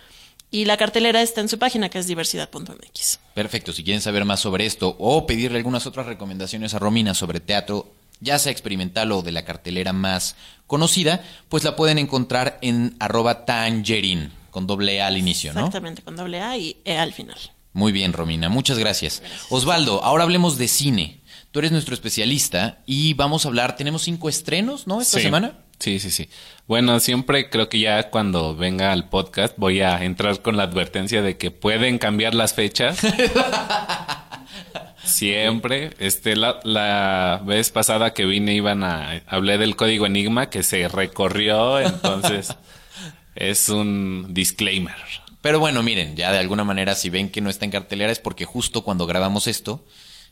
Y 0.50 0.64
la 0.64 0.76
cartelera 0.76 1.22
está 1.22 1.40
en 1.40 1.48
su 1.48 1.58
página 1.58 1.88
que 1.90 1.98
es 1.98 2.06
diversidad.mx. 2.06 3.20
Perfecto. 3.34 3.72
Si 3.72 3.84
quieren 3.84 4.00
saber 4.02 4.24
más 4.24 4.40
sobre 4.40 4.66
esto 4.66 4.96
o 4.98 5.26
pedirle 5.26 5.58
algunas 5.58 5.86
otras 5.86 6.06
recomendaciones 6.06 6.74
a 6.74 6.78
Romina 6.78 7.14
sobre 7.14 7.40
teatro, 7.40 7.92
ya 8.20 8.38
sea 8.38 8.50
experimental 8.52 9.12
o 9.12 9.22
de 9.22 9.32
la 9.32 9.44
cartelera 9.44 9.92
más 9.92 10.34
conocida, 10.66 11.22
pues 11.48 11.64
la 11.64 11.76
pueden 11.76 11.98
encontrar 11.98 12.58
en 12.62 12.96
arroba 12.98 13.44
tangerine, 13.46 14.30
con 14.50 14.66
doble 14.66 15.00
A 15.00 15.06
al 15.06 15.16
inicio, 15.18 15.52
¿no? 15.52 15.60
Exactamente, 15.60 16.02
con 16.02 16.16
doble 16.16 16.40
A 16.40 16.56
y 16.56 16.76
E 16.84 16.98
al 16.98 17.12
final. 17.12 17.38
Muy 17.72 17.92
bien, 17.92 18.12
Romina, 18.12 18.48
muchas 18.48 18.78
gracias. 18.78 19.22
Osvaldo, 19.48 20.02
ahora 20.02 20.24
hablemos 20.24 20.58
de 20.58 20.66
cine. 20.66 21.20
Tú 21.52 21.60
eres 21.60 21.70
nuestro 21.72 21.94
especialista 21.94 22.80
y 22.86 23.14
vamos 23.14 23.44
a 23.44 23.48
hablar, 23.48 23.76
tenemos 23.76 24.02
cinco 24.02 24.28
estrenos, 24.28 24.86
¿no? 24.88 25.00
Esta 25.00 25.18
Sí. 25.18 25.24
semana. 25.24 25.54
Sí, 25.80 25.98
sí, 25.98 26.10
sí. 26.10 26.28
Bueno, 26.66 27.00
siempre 27.00 27.48
creo 27.48 27.70
que 27.70 27.80
ya 27.80 28.10
cuando 28.10 28.54
venga 28.54 28.92
al 28.92 29.08
podcast 29.08 29.54
voy 29.56 29.80
a 29.80 30.04
entrar 30.04 30.42
con 30.42 30.58
la 30.58 30.64
advertencia 30.64 31.22
de 31.22 31.38
que 31.38 31.50
pueden 31.50 31.98
cambiar 31.98 32.34
las 32.34 32.52
fechas. 32.52 33.00
Siempre. 35.04 35.94
Este, 35.98 36.36
la, 36.36 36.60
la 36.64 37.40
vez 37.44 37.70
pasada 37.70 38.12
que 38.12 38.26
vine 38.26 38.54
iban 38.54 38.84
a... 38.84 39.22
Hablé 39.26 39.56
del 39.56 39.74
código 39.74 40.04
Enigma 40.04 40.50
que 40.50 40.62
se 40.62 40.86
recorrió, 40.86 41.80
entonces 41.80 42.54
es 43.34 43.70
un 43.70 44.34
disclaimer. 44.34 44.96
Pero 45.40 45.60
bueno, 45.60 45.82
miren, 45.82 46.14
ya 46.14 46.30
de 46.30 46.38
alguna 46.38 46.64
manera 46.64 46.94
si 46.94 47.08
ven 47.08 47.30
que 47.30 47.40
no 47.40 47.48
está 47.48 47.64
en 47.64 47.70
cartelera 47.70 48.12
es 48.12 48.18
porque 48.18 48.44
justo 48.44 48.84
cuando 48.84 49.06
grabamos 49.06 49.46
esto 49.46 49.86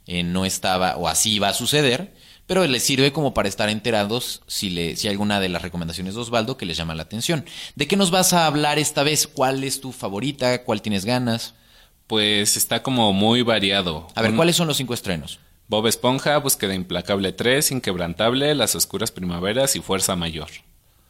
eh, 0.06 0.22
no 0.22 0.44
estaba 0.44 0.96
o 0.96 1.08
así 1.08 1.32
iba 1.32 1.48
a 1.48 1.54
suceder, 1.54 2.12
pero 2.48 2.66
les 2.66 2.82
sirve 2.82 3.12
como 3.12 3.32
para 3.34 3.48
estar 3.48 3.68
enterados 3.68 4.40
si, 4.48 4.70
le, 4.70 4.96
si 4.96 5.06
hay 5.06 5.12
alguna 5.12 5.38
de 5.38 5.48
las 5.48 5.62
recomendaciones 5.62 6.14
de 6.14 6.20
Osvaldo 6.20 6.56
que 6.56 6.66
les 6.66 6.76
llama 6.76 6.96
la 6.96 7.02
atención. 7.04 7.44
¿De 7.76 7.86
qué 7.86 7.96
nos 7.96 8.10
vas 8.10 8.32
a 8.32 8.46
hablar 8.46 8.78
esta 8.80 9.04
vez? 9.04 9.28
¿Cuál 9.28 9.62
es 9.62 9.80
tu 9.80 9.92
favorita? 9.92 10.64
¿Cuál 10.64 10.82
tienes 10.82 11.04
ganas? 11.04 11.54
Pues 12.08 12.56
está 12.56 12.82
como 12.82 13.12
muy 13.12 13.42
variado. 13.42 14.08
A 14.14 14.22
ver, 14.22 14.30
Un- 14.32 14.36
¿cuáles 14.38 14.56
son 14.56 14.66
los 14.66 14.78
cinco 14.78 14.94
estrenos? 14.94 15.38
Bob 15.68 15.86
Esponja, 15.86 16.38
Búsqueda 16.38 16.74
Implacable 16.74 17.32
3, 17.32 17.72
Inquebrantable, 17.72 18.54
Las 18.54 18.74
Oscuras 18.74 19.12
Primaveras 19.12 19.76
y 19.76 19.80
Fuerza 19.80 20.16
Mayor. 20.16 20.48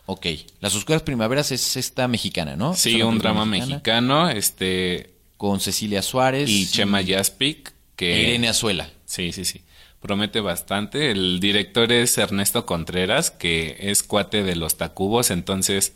Ok, 0.06 0.26
Las 0.60 0.74
Oscuras 0.74 1.02
Primaveras 1.02 1.52
es 1.52 1.76
esta 1.76 2.08
mexicana, 2.08 2.56
¿no? 2.56 2.74
Sí, 2.74 3.00
un 3.00 3.18
drama 3.18 3.44
mexicano, 3.46 4.28
este 4.28 5.10
Con 5.36 5.60
Cecilia 5.60 6.02
Suárez 6.02 6.50
y 6.50 6.66
Chema 6.68 7.00
Jaspic 7.06 7.68
e 7.68 7.72
que 7.94 8.22
Irene 8.22 8.48
Azuela. 8.48 8.90
Sí, 9.06 9.30
sí, 9.32 9.44
sí. 9.44 9.60
Promete 10.00 10.40
bastante. 10.40 11.10
El 11.10 11.40
director 11.40 11.90
es 11.92 12.16
Ernesto 12.18 12.66
Contreras, 12.66 13.30
que 13.30 13.76
es 13.80 14.02
cuate 14.02 14.42
de 14.44 14.56
los 14.56 14.76
Tacubos, 14.76 15.30
entonces 15.30 15.94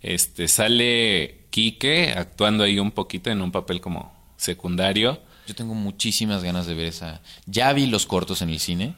este 0.00 0.48
sale 0.48 1.46
Quique 1.50 2.14
actuando 2.16 2.64
ahí 2.64 2.78
un 2.78 2.90
poquito 2.90 3.30
en 3.30 3.42
un 3.42 3.52
papel 3.52 3.80
como 3.80 4.12
secundario. 4.36 5.20
Yo 5.46 5.54
tengo 5.54 5.74
muchísimas 5.74 6.42
ganas 6.42 6.66
de 6.66 6.74
ver 6.74 6.86
esa. 6.86 7.20
Ya 7.46 7.72
vi 7.72 7.86
los 7.86 8.06
cortos 8.06 8.42
en 8.42 8.48
el 8.48 8.58
cine 8.58 8.96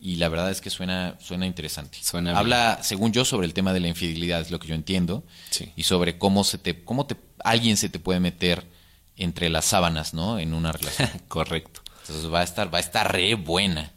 y 0.00 0.16
la 0.16 0.28
verdad 0.28 0.50
es 0.50 0.60
que 0.60 0.68
suena, 0.68 1.16
suena 1.20 1.46
interesante. 1.46 1.98
Suena 2.02 2.30
bien. 2.30 2.38
Habla, 2.38 2.80
según 2.82 3.12
yo, 3.12 3.24
sobre 3.24 3.46
el 3.46 3.54
tema 3.54 3.72
de 3.72 3.78
la 3.78 3.86
infidelidad, 3.86 4.40
es 4.40 4.50
lo 4.50 4.58
que 4.58 4.66
yo 4.66 4.74
entiendo. 4.74 5.22
Sí. 5.50 5.72
Y 5.76 5.84
sobre 5.84 6.18
cómo 6.18 6.42
se 6.42 6.58
te, 6.58 6.82
cómo 6.82 7.06
te, 7.06 7.16
alguien 7.44 7.76
se 7.76 7.88
te 7.88 8.00
puede 8.00 8.18
meter 8.18 8.66
entre 9.16 9.48
las 9.48 9.64
sábanas, 9.66 10.12
¿no? 10.12 10.40
En 10.40 10.54
una 10.54 10.72
relación. 10.72 11.08
Correcto. 11.28 11.81
Entonces 12.02 12.32
va 12.32 12.40
a 12.40 12.44
estar, 12.44 12.72
va 12.72 12.78
a 12.78 12.80
estar 12.80 13.10
re 13.12 13.34
buena. 13.34 13.92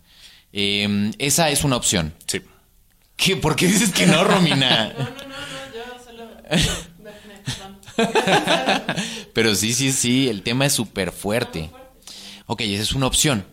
Eh, 0.54 1.12
esa 1.20 1.50
es 1.50 1.64
una 1.64 1.76
opción. 1.76 2.14
Sí. 2.28 2.42
¿Qué? 3.18 3.36
¿Por 3.38 3.56
qué 3.56 3.68
dices 3.68 3.92
que 3.92 4.06
no, 4.08 4.24
Romina? 4.24 4.94
Pero 9.34 9.56
sí, 9.56 9.74
sí, 9.74 9.92
sí, 9.92 10.30
el 10.30 10.42
tema 10.44 10.66
es 10.66 10.74
súper 10.74 11.12
fuerte. 11.12 11.70
Ok, 12.46 12.62
esa 12.62 12.84
es 12.84 12.94
una 12.94 13.08
opción. 13.08 13.46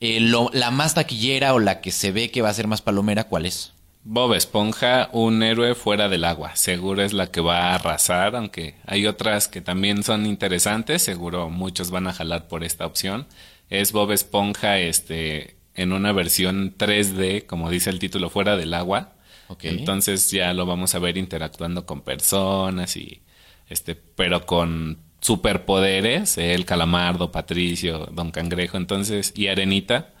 Eh, 0.00 0.20
lo- 0.20 0.50
la 0.52 0.70
más 0.70 0.94
taquillera 0.94 1.54
o 1.54 1.58
la 1.58 1.80
que 1.80 1.90
se 1.90 2.12
ve 2.12 2.30
que 2.30 2.42
va 2.42 2.50
a 2.50 2.54
ser 2.54 2.66
más 2.66 2.82
palomera, 2.82 3.24
¿cuál 3.24 3.46
es? 3.46 3.72
Bob 4.04 4.34
Esponja, 4.34 5.08
un 5.12 5.42
héroe 5.42 5.74
fuera 5.74 6.08
del 6.08 6.24
agua. 6.24 6.54
Seguro 6.54 7.02
es 7.02 7.12
la 7.12 7.28
que 7.28 7.40
va 7.40 7.70
a 7.70 7.74
arrasar, 7.74 8.36
aunque 8.36 8.76
hay 8.86 9.06
otras 9.06 9.48
que 9.48 9.60
también 9.60 10.04
son 10.04 10.26
interesantes. 10.26 11.02
Seguro 11.02 11.48
muchos 11.50 11.90
van 11.90 12.06
a 12.06 12.12
jalar 12.12 12.46
por 12.46 12.62
esta 12.62 12.86
opción. 12.86 13.26
Es 13.70 13.92
Bob 13.92 14.12
Esponja, 14.12 14.78
este, 14.78 15.56
en 15.74 15.92
una 15.92 16.12
versión 16.12 16.76
3D, 16.76 17.46
como 17.46 17.70
dice 17.70 17.90
el 17.90 17.98
título, 17.98 18.30
fuera 18.30 18.56
del 18.56 18.74
agua. 18.74 19.12
Entonces 19.60 20.30
ya 20.30 20.52
lo 20.54 20.66
vamos 20.66 20.94
a 20.94 20.98
ver 20.98 21.16
interactuando 21.16 21.86
con 21.86 22.00
personas 22.00 22.96
y 22.96 23.22
este, 23.68 23.94
pero 23.94 24.44
con 24.44 24.98
superpoderes, 25.20 26.36
el 26.38 26.64
calamardo, 26.64 27.30
Patricio, 27.30 28.08
Don 28.12 28.30
Cangrejo, 28.30 28.76
entonces, 28.76 29.32
y 29.36 29.48
Arenita. 29.48 30.12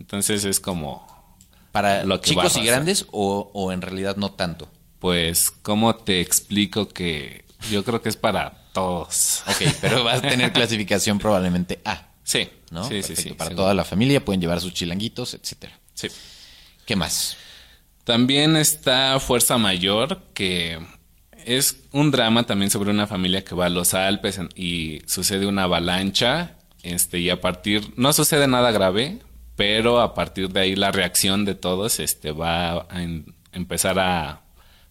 Entonces 0.00 0.44
es 0.44 0.58
como 0.58 1.06
¿Para 1.72 2.04
Lo 2.04 2.20
que 2.20 2.30
chicos 2.30 2.56
y 2.56 2.64
grandes 2.64 3.06
o, 3.10 3.50
o 3.54 3.72
en 3.72 3.80
realidad 3.80 4.16
no 4.16 4.32
tanto? 4.32 4.68
Pues, 4.98 5.50
¿cómo 5.50 5.96
te 5.96 6.20
explico 6.20 6.86
que 6.88 7.44
yo 7.70 7.82
creo 7.82 8.02
que 8.02 8.10
es 8.10 8.16
para 8.16 8.68
todos? 8.72 9.42
Ok, 9.48 9.74
pero 9.80 10.04
va 10.04 10.14
a 10.14 10.20
tener 10.20 10.52
clasificación 10.52 11.18
probablemente 11.18 11.80
A, 11.84 12.08
Sí, 12.22 12.48
¿no? 12.72 12.82
sí, 12.84 12.94
Perfecto, 12.94 13.22
sí. 13.22 13.28
Para 13.30 13.48
seguro. 13.50 13.62
toda 13.64 13.74
la 13.74 13.84
familia 13.84 14.24
pueden 14.24 14.40
llevar 14.40 14.60
sus 14.60 14.72
chilanguitos, 14.74 15.34
etcétera. 15.34 15.78
Sí. 15.94 16.08
¿Qué 16.86 16.96
más? 16.96 17.36
También 18.04 18.56
está 18.56 19.20
Fuerza 19.20 19.58
Mayor, 19.58 20.22
que 20.34 20.80
es 21.44 21.76
un 21.92 22.10
drama 22.10 22.44
también 22.44 22.70
sobre 22.70 22.90
una 22.90 23.06
familia 23.06 23.44
que 23.44 23.54
va 23.54 23.66
a 23.66 23.70
los 23.70 23.94
Alpes 23.94 24.40
y 24.56 25.02
sucede 25.06 25.46
una 25.46 25.64
avalancha. 25.64 26.56
Este, 26.82 27.20
y 27.20 27.30
a 27.30 27.40
partir, 27.40 27.92
no 27.96 28.12
sucede 28.12 28.48
nada 28.48 28.72
grave, 28.72 29.18
pero 29.54 30.00
a 30.00 30.14
partir 30.14 30.48
de 30.48 30.60
ahí 30.60 30.74
la 30.74 30.90
reacción 30.90 31.44
de 31.44 31.54
todos 31.54 32.00
este, 32.00 32.32
va 32.32 32.86
a 32.90 33.02
en- 33.02 33.34
empezar 33.52 34.00
a 34.00 34.40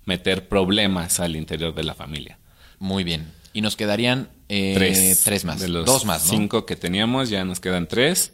meter 0.05 0.47
problemas 0.47 1.19
al 1.19 1.35
interior 1.35 1.75
de 1.75 1.83
la 1.83 1.95
familia. 1.95 2.37
Muy 2.79 3.03
bien. 3.03 3.29
Y 3.53 3.59
nos 3.59 3.75
quedarían 3.75 4.29
eh, 4.51 4.73
tres. 4.75 5.21
tres 5.23 5.45
más. 5.45 5.59
De 5.59 5.67
los 5.69 5.85
Dos 5.85 6.05
más, 6.05 6.25
¿no? 6.25 6.29
cinco 6.29 6.65
que 6.65 6.75
teníamos, 6.75 7.29
ya 7.29 7.45
nos 7.45 7.59
quedan 7.59 7.87
tres. 7.87 8.33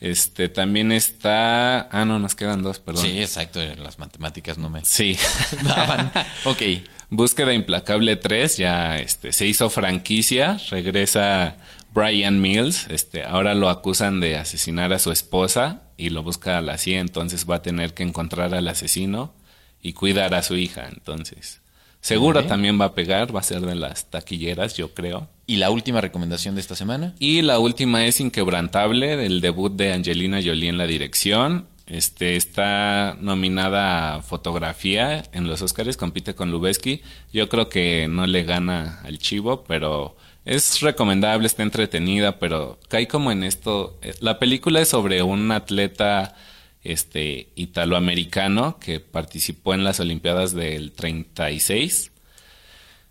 Este, 0.00 0.48
también 0.48 0.92
está. 0.92 1.88
Ah, 1.90 2.04
no, 2.04 2.18
nos 2.18 2.34
quedan 2.34 2.62
dos, 2.62 2.78
perdón. 2.78 3.04
Sí, 3.04 3.20
exacto. 3.20 3.60
Las 3.76 3.98
matemáticas 3.98 4.58
no 4.58 4.68
me 4.68 4.84
Sí. 4.84 5.16
daban. 5.62 6.12
ok. 6.44 6.62
Búsqueda 7.10 7.52
Implacable 7.52 8.16
3 8.16 8.56
ya 8.56 8.98
este, 8.98 9.32
se 9.32 9.46
hizo 9.46 9.70
franquicia, 9.70 10.58
regresa 10.70 11.56
Brian 11.92 12.40
Mills, 12.40 12.86
este, 12.88 13.22
ahora 13.24 13.54
lo 13.54 13.68
acusan 13.68 14.18
de 14.18 14.36
asesinar 14.36 14.92
a 14.92 14.98
su 14.98 15.12
esposa 15.12 15.82
y 15.96 16.10
lo 16.10 16.24
busca 16.24 16.58
a 16.58 16.60
la 16.60 16.76
CIA, 16.76 17.00
entonces 17.00 17.48
va 17.48 17.56
a 17.56 17.62
tener 17.62 17.94
que 17.94 18.02
encontrar 18.02 18.52
al 18.54 18.66
asesino 18.66 19.32
y 19.80 19.92
cuidar 19.92 20.34
a 20.34 20.42
su 20.42 20.56
hija, 20.56 20.88
entonces. 20.92 21.60
Seguro 22.04 22.44
también 22.44 22.78
va 22.78 22.84
a 22.84 22.94
pegar, 22.94 23.34
va 23.34 23.40
a 23.40 23.42
ser 23.42 23.62
de 23.62 23.74
las 23.74 24.10
taquilleras, 24.10 24.76
yo 24.76 24.92
creo. 24.92 25.26
¿Y 25.46 25.56
la 25.56 25.70
última 25.70 26.02
recomendación 26.02 26.54
de 26.54 26.60
esta 26.60 26.74
semana? 26.74 27.14
Y 27.18 27.40
la 27.40 27.58
última 27.58 28.04
es 28.04 28.20
Inquebrantable, 28.20 29.16
del 29.16 29.40
debut 29.40 29.72
de 29.74 29.94
Angelina 29.94 30.40
Jolie 30.44 30.68
en 30.68 30.76
la 30.76 30.86
dirección. 30.86 31.66
Este 31.86 32.36
está 32.36 33.16
nominada 33.22 34.16
a 34.16 34.22
fotografía 34.22 35.22
en 35.32 35.46
los 35.46 35.62
Oscars, 35.62 35.96
compite 35.96 36.34
con 36.34 36.50
Lubeski. 36.50 37.00
Yo 37.32 37.48
creo 37.48 37.70
que 37.70 38.06
no 38.06 38.26
le 38.26 38.42
gana 38.42 39.00
al 39.04 39.16
Chivo, 39.16 39.64
pero 39.66 40.14
es 40.44 40.82
recomendable, 40.82 41.46
está 41.46 41.62
entretenida, 41.62 42.38
pero 42.38 42.78
cae 42.88 43.08
como 43.08 43.32
en 43.32 43.44
esto. 43.44 43.98
eh, 44.02 44.12
La 44.20 44.38
película 44.38 44.82
es 44.82 44.90
sobre 44.90 45.22
un 45.22 45.50
atleta 45.52 46.36
este 46.84 47.48
italoamericano 47.56 48.78
que 48.78 49.00
participó 49.00 49.74
en 49.74 49.84
las 49.84 50.00
Olimpiadas 50.00 50.54
del 50.54 50.92
36 50.92 52.10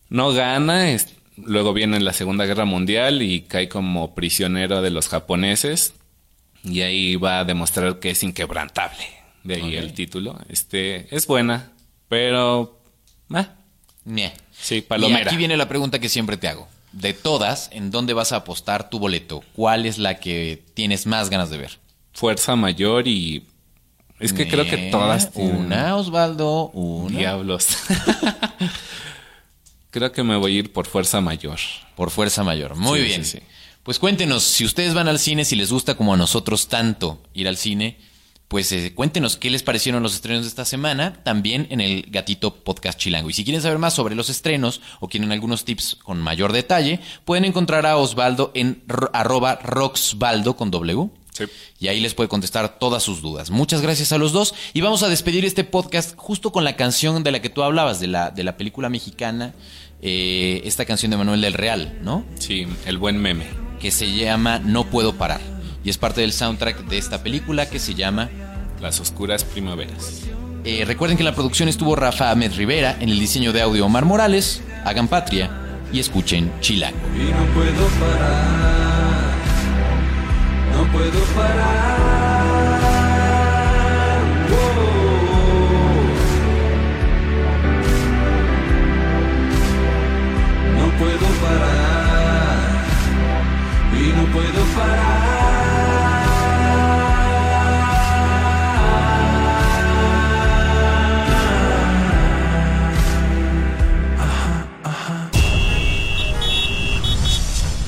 no 0.09 0.31
gana, 0.33 0.91
es- 0.91 1.15
luego 1.37 1.73
viene 1.73 1.99
la 1.99 2.13
Segunda 2.13 2.45
Guerra 2.45 2.65
Mundial 2.65 3.21
y 3.21 3.41
cae 3.41 3.67
como 3.67 4.13
prisionero 4.15 4.81
de 4.81 4.91
los 4.91 5.07
japoneses 5.07 5.93
y 6.63 6.81
ahí 6.81 7.15
va 7.15 7.39
a 7.39 7.43
demostrar 7.45 7.99
que 7.99 8.11
es 8.11 8.23
inquebrantable. 8.23 9.03
De 9.43 9.55
ahí 9.55 9.75
el 9.75 9.93
título. 9.93 10.39
Este 10.47 11.13
es 11.13 11.27
buena, 11.27 11.71
pero 12.07 12.79
Ñe. 14.05 14.33
sí, 14.51 14.75
Y 14.75 14.81
palomera. 14.81 15.25
aquí 15.27 15.35
viene 15.35 15.57
la 15.57 15.67
pregunta 15.67 15.99
que 15.99 16.09
siempre 16.09 16.37
te 16.37 16.47
hago. 16.47 16.67
De 16.91 17.13
todas, 17.13 17.69
¿en 17.73 17.89
dónde 17.89 18.13
vas 18.13 18.31
a 18.31 18.37
apostar 18.37 18.89
tu 18.89 18.99
boleto? 18.99 19.43
¿Cuál 19.55 19.85
es 19.85 19.97
la 19.97 20.19
que 20.19 20.61
tienes 20.75 21.07
más 21.07 21.29
ganas 21.29 21.49
de 21.49 21.57
ver? 21.57 21.71
Fuerza 22.13 22.55
mayor 22.55 23.07
y 23.07 23.43
es 24.23 24.33
que 24.33 24.47
creo 24.47 24.65
que 24.65 24.89
todas 24.91 25.31
tienen 25.31 25.55
Una, 25.57 25.95
Osvaldo, 25.95 26.69
una. 26.69 27.17
diablos. 27.17 27.67
creo 29.91 30.11
que 30.11 30.23
me 30.23 30.35
voy 30.37 30.55
a 30.55 30.59
ir 30.59 30.73
por 30.73 30.87
fuerza 30.87 31.21
mayor. 31.21 31.59
Por 31.95 32.09
fuerza 32.09 32.43
mayor. 32.43 32.75
Muy 32.75 32.99
Sí, 32.99 33.05
bien. 33.05 33.25
sí, 33.25 33.37
sí. 33.39 33.43
Pues 33.83 33.99
cuéntenos, 33.99 34.43
si 34.43 34.63
ustedes 34.65 34.93
van 34.93 35.07
al 35.09 35.19
cine, 35.19 35.43
si 35.45 35.55
les 35.55 35.71
gusta 35.71 35.95
como 35.95 36.13
a 36.13 36.17
nosotros 36.17 36.67
tanto 36.69 37.21
ir 37.33 37.47
al 37.49 37.57
cine, 37.57 37.97
pues 38.47 38.71
eh, 38.71 38.93
cuéntenos 38.95 39.35
qué 39.35 39.49
les 39.49 39.61
parecieron 39.61 40.01
los 40.03 40.15
estrenos 40.15 40.43
de 40.43 40.47
esta 40.49 40.63
semana, 40.63 41.21
también 41.23 41.67
en 41.69 41.81
el 41.81 42.03
Gatito 42.09 42.63
Podcast 42.63 42.97
Chilango. 42.97 43.29
Y 43.29 43.33
si 43.33 43.43
quieren 43.43 43.61
saber 43.61 43.79
más 43.79 43.93
sobre 43.93 44.15
los 44.15 44.29
estrenos 44.29 44.79
o 45.01 45.09
quieren 45.09 45.31
algunos 45.33 45.65
tips 45.65 45.95
con 46.01 46.21
mayor 46.21 46.53
detalle, 46.53 47.01
pueden 47.25 47.43
encontrar 47.45 47.85
a 47.85 47.97
Osvaldo 47.97 48.51
en 48.55 48.83
ro- 48.87 49.09
arroba 49.13 49.55
roxvaldo 49.61 50.55
con 50.55 50.71
W. 50.71 51.09
Sí. 51.33 51.45
Y 51.79 51.87
ahí 51.87 51.99
les 51.99 52.13
puede 52.13 52.29
contestar 52.29 52.77
todas 52.79 53.03
sus 53.03 53.21
dudas. 53.21 53.49
Muchas 53.49 53.81
gracias 53.81 54.11
a 54.11 54.17
los 54.17 54.31
dos. 54.31 54.53
Y 54.73 54.81
vamos 54.81 55.03
a 55.03 55.09
despedir 55.09 55.45
este 55.45 55.63
podcast 55.63 56.13
justo 56.15 56.51
con 56.51 56.63
la 56.63 56.75
canción 56.75 57.23
de 57.23 57.31
la 57.31 57.41
que 57.41 57.49
tú 57.49 57.63
hablabas, 57.63 57.99
de 57.99 58.07
la, 58.07 58.29
de 58.29 58.43
la 58.43 58.55
película 58.57 58.89
mexicana, 58.89 59.53
eh, 60.01 60.61
esta 60.65 60.85
canción 60.85 61.09
de 61.11 61.17
Manuel 61.17 61.41
del 61.41 61.53
Real, 61.53 61.97
¿no? 62.03 62.23
Sí, 62.39 62.67
el 62.85 62.97
buen 62.97 63.17
meme. 63.17 63.45
que 63.79 63.89
se 63.91 64.13
llama 64.13 64.59
No 64.59 64.85
Puedo 64.89 65.15
Parar. 65.15 65.41
Y 65.83 65.89
es 65.89 65.97
parte 65.97 66.21
del 66.21 66.31
soundtrack 66.33 66.85
de 66.87 66.97
esta 66.97 67.23
película 67.23 67.69
que 67.69 67.79
se 67.79 67.93
llama... 67.95 68.29
Las 68.81 68.99
oscuras 68.99 69.43
primaveras. 69.45 70.23
eh, 70.65 70.83
recuerden 70.85 71.15
que 71.17 71.21
en 71.23 71.25
la 71.27 71.35
producción 71.35 71.69
estuvo 71.69 71.95
Rafa 71.95 72.31
Ahmed 72.31 72.53
Rivera, 72.55 72.97
en 72.99 73.07
el 73.09 73.19
diseño 73.19 73.53
de 73.53 73.61
audio 73.61 73.85
Omar 73.85 74.03
Morales, 74.05 74.61
hagan 74.83 75.07
patria 75.07 75.49
y 75.93 75.99
escuchen 75.99 76.51
Chilango. 76.59 76.97
Y 77.15 77.31
no 77.31 77.45
puedo 77.53 77.87
parar, 77.99 78.72
puedo 80.93 81.19
parar. 81.35 82.13
No 90.77 90.87
puedo 90.99 91.27
parar, 91.41 92.85
y 93.93 94.13
no 94.15 94.23
puedo 94.31 94.63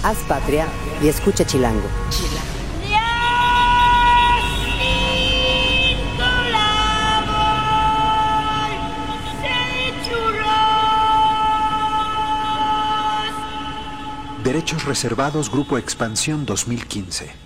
Haz 0.04 0.18
patria 0.28 0.68
y 1.02 1.08
escucha 1.08 1.46
Chilango. 1.46 2.05
Derechos 14.46 14.86
reservados 14.86 15.50
Grupo 15.50 15.76
Expansión 15.80 16.46
2015. 16.46 17.45